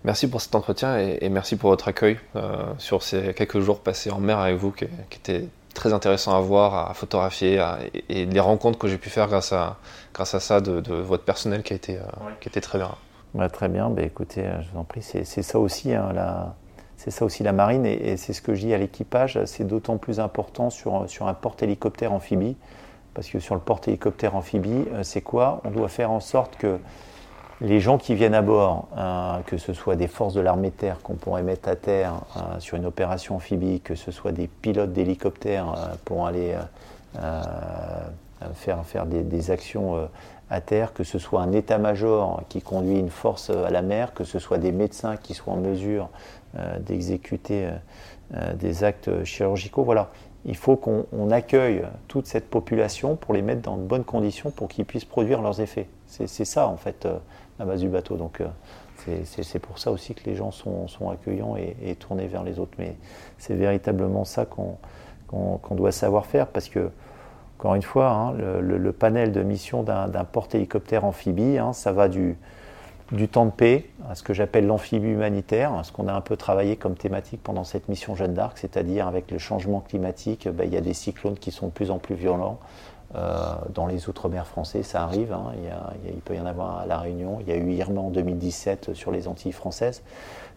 [0.04, 4.10] Merci pour cet entretien et, merci pour votre accueil euh, sur ces quelques jours passés
[4.12, 7.62] en mer avec vous qui, qui étaient très intéressants à voir, à photographier
[8.08, 9.76] et, les rencontres que j'ai pu faire grâce à,
[10.14, 11.98] grâce à ça de, votre personnel qui a été,
[12.40, 12.92] qui était très bien.
[13.34, 16.54] Bah, très bien, bah, écoutez, je vous en prie, c'est ça aussi hein, la,
[16.98, 19.96] c'est ça aussi la marine, et, c'est ce que je dis à l'équipage, c'est d'autant
[19.96, 22.56] plus important sur, sur un porte-hélicoptère amphibie,
[23.14, 25.60] parce que sur le porte-hélicoptère amphibie, euh, c'est quoi?
[25.64, 26.78] On doit faire en sorte que
[27.60, 30.74] les gens qui viennent à bord, euh, que ce soit des forces de l'armée de
[30.74, 34.48] terre qu'on pourrait mettre à terre euh, sur une opération amphibie, que ce soit des
[34.48, 36.56] pilotes d'hélicoptères pour aller
[38.54, 40.08] faire, faire des, actions
[40.50, 44.24] à terre, que ce soit un état-major qui conduit une force à la mer, que
[44.24, 46.37] ce soit des médecins qui soient en mesure euh,
[46.80, 47.70] d'exécuter euh,
[48.34, 49.84] euh, des actes chirurgicaux.
[49.84, 50.10] Voilà,
[50.44, 54.68] il faut qu'on accueille toute cette population pour les mettre dans de bonnes conditions pour
[54.68, 55.88] qu'ils puissent produire leurs effets.
[56.06, 57.06] C'est ça en fait
[57.58, 58.16] la base du bateau.
[58.16, 58.40] Donc
[59.24, 62.72] c'est pour ça aussi que les gens sont, sont accueillants et, tournés vers les autres.
[62.78, 62.96] Mais
[63.36, 66.90] c'est véritablement ça qu'on doit savoir faire parce que,
[67.58, 72.36] encore une fois, hein, le, panel de mission d'un porte-hélicoptère amphibie, hein, ça va du,
[73.12, 76.36] du temps de paix, à ce que j'appelle l'amphibie humanitaire, ce qu'on a un peu
[76.36, 80.74] travaillé comme thématique pendant cette mission Jeanne d'Arc, c'est-à-dire avec le changement climatique, ben, il
[80.74, 82.58] y a des cyclones qui sont de plus en plus violents.
[83.14, 85.52] Euh, dans les outre-mer français, ça arrive, hein.
[86.04, 88.92] il, peut y en avoir à La Réunion, il y a eu Irma en 2017
[88.92, 90.02] sur les Antilles françaises.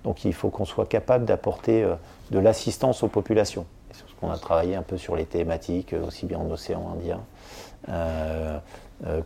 [0.03, 1.95] Donc il faut qu'on soit capable d'apporter euh,
[2.31, 3.65] de l'assistance aux populations.
[3.91, 7.21] C'est ce qu'on a travaillé un peu sur les thématiques, aussi bien en océan Indien.
[7.87, 8.59] Euh, euh,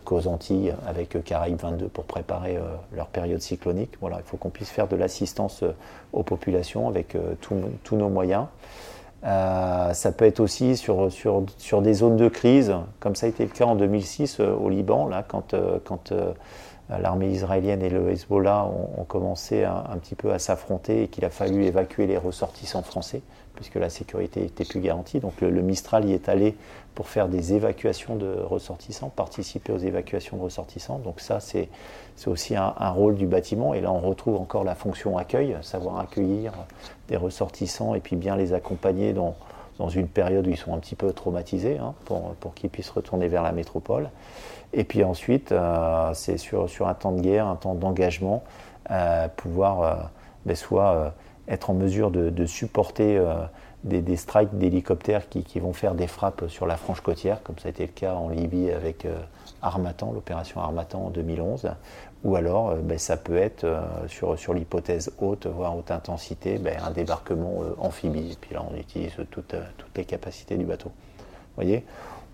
[0.04, 2.62] qu'aux Antilles avec Caraïbes 22 pour préparer euh,
[2.92, 3.92] leur période cyclonique.
[4.00, 5.74] Voilà, il faut qu'on puisse faire de l'assistance euh,
[6.12, 8.46] aux populations avec tous nos moyens.
[9.22, 13.44] ça peut être aussi sur, sur, sur, des zones de crise, comme ça a été
[13.44, 15.54] le cas en 2006 au Liban, là, quand,
[15.84, 16.12] quand
[16.88, 18.66] l'armée israélienne et le Hezbollah
[18.96, 23.20] ont, commencé un petit peu à s'affronter et qu'il a fallu évacuer les ressortissants français
[23.56, 25.18] puisque la sécurité était plus garantie.
[25.18, 26.54] Donc le, Mistral y est allé
[26.94, 30.98] pour faire des évacuations de ressortissants, participer aux évacuations de ressortissants.
[30.98, 31.68] Donc ça, c'est
[32.26, 33.74] aussi un, rôle du bâtiment.
[33.74, 36.52] Et là, on retrouve encore la fonction accueil, savoir accueillir
[37.08, 39.34] des ressortissants et puis bien les accompagner dans,
[39.78, 42.90] dans une période où ils sont un petit peu traumatisés, hein, pour, pour qu'ils puissent
[42.90, 44.10] retourner vers la métropole.
[44.72, 48.42] Et puis ensuite, euh, c'est sur, sur un temps de guerre, un temps d'engagement,
[48.90, 49.94] euh, pouvoir euh,
[50.44, 51.14] ben, soit
[51.48, 53.34] être en mesure de, supporter euh,
[53.84, 57.70] des, strikes d'hélicoptères qui, vont faire des frappes sur la frange côtière, comme ça a
[57.70, 59.16] été le cas en Libye avec euh,
[59.62, 61.70] Armatan, l'opération Armatan en 2011,
[62.24, 63.66] ou alors euh, ben, ça peut être
[64.08, 69.12] sur, sur l'hypothèse haute, voire haute intensité, ben, un débarquement amphibie, puis là on utilise
[69.30, 70.90] toutes, toutes les capacités du bateau.
[70.90, 71.84] Vous voyez?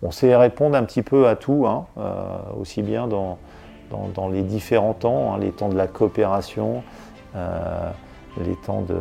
[0.04, 1.86] On sait répondre un petit peu à tout, hein,
[2.58, 3.38] aussi bien dans,
[4.14, 6.82] dans, les différents temps, hein, les temps de la coopération,
[8.40, 8.96] les temps de,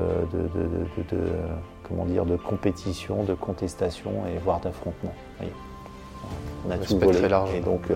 [1.87, 5.13] comment dire, de compétition, de contestation et voire d'affrontement.
[6.67, 7.53] On a tout volé, large.
[7.55, 7.95] et donc il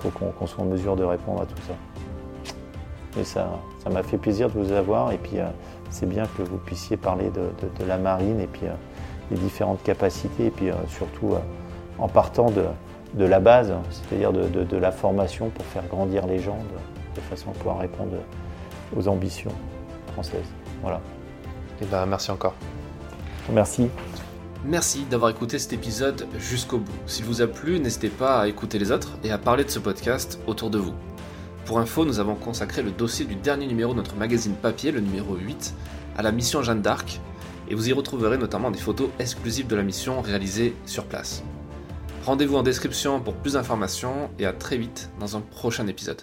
[0.00, 1.74] faut qu'on soit en mesure de répondre à tout ça.
[3.18, 3.48] Et ça,
[3.82, 5.38] ça m'a fait plaisir de vous avoir et puis
[5.90, 8.66] c'est bien que vous puissiez parler de, la marine et puis
[9.30, 11.34] des différentes capacités et puis surtout
[11.98, 16.58] en partant de la base, c'est-à-dire de, la formation pour faire grandir les gens
[17.14, 18.12] de, façon à pouvoir répondre
[18.96, 19.50] aux ambitions
[20.82, 21.00] Voilà.
[21.80, 22.54] Et eh ben, merci encore.
[23.50, 23.88] Merci.
[24.64, 26.92] Merci d'avoir écouté cet épisode jusqu'au bout.
[27.06, 29.78] S'il vous a plu, n'hésitez pas à écouter les autres et à parler de ce
[29.78, 30.94] podcast autour de vous.
[31.64, 35.00] Pour info, nous avons consacré le dossier du dernier numéro de notre magazine papier, le
[35.00, 35.74] numéro 8,
[36.16, 37.20] à la mission Jeanne d'Arc,
[37.68, 41.44] et vous y retrouverez notamment des photos exclusives de la mission réalisées sur place.
[42.24, 46.22] Rendez-vous en description pour plus d'informations et à très vite dans un prochain épisode.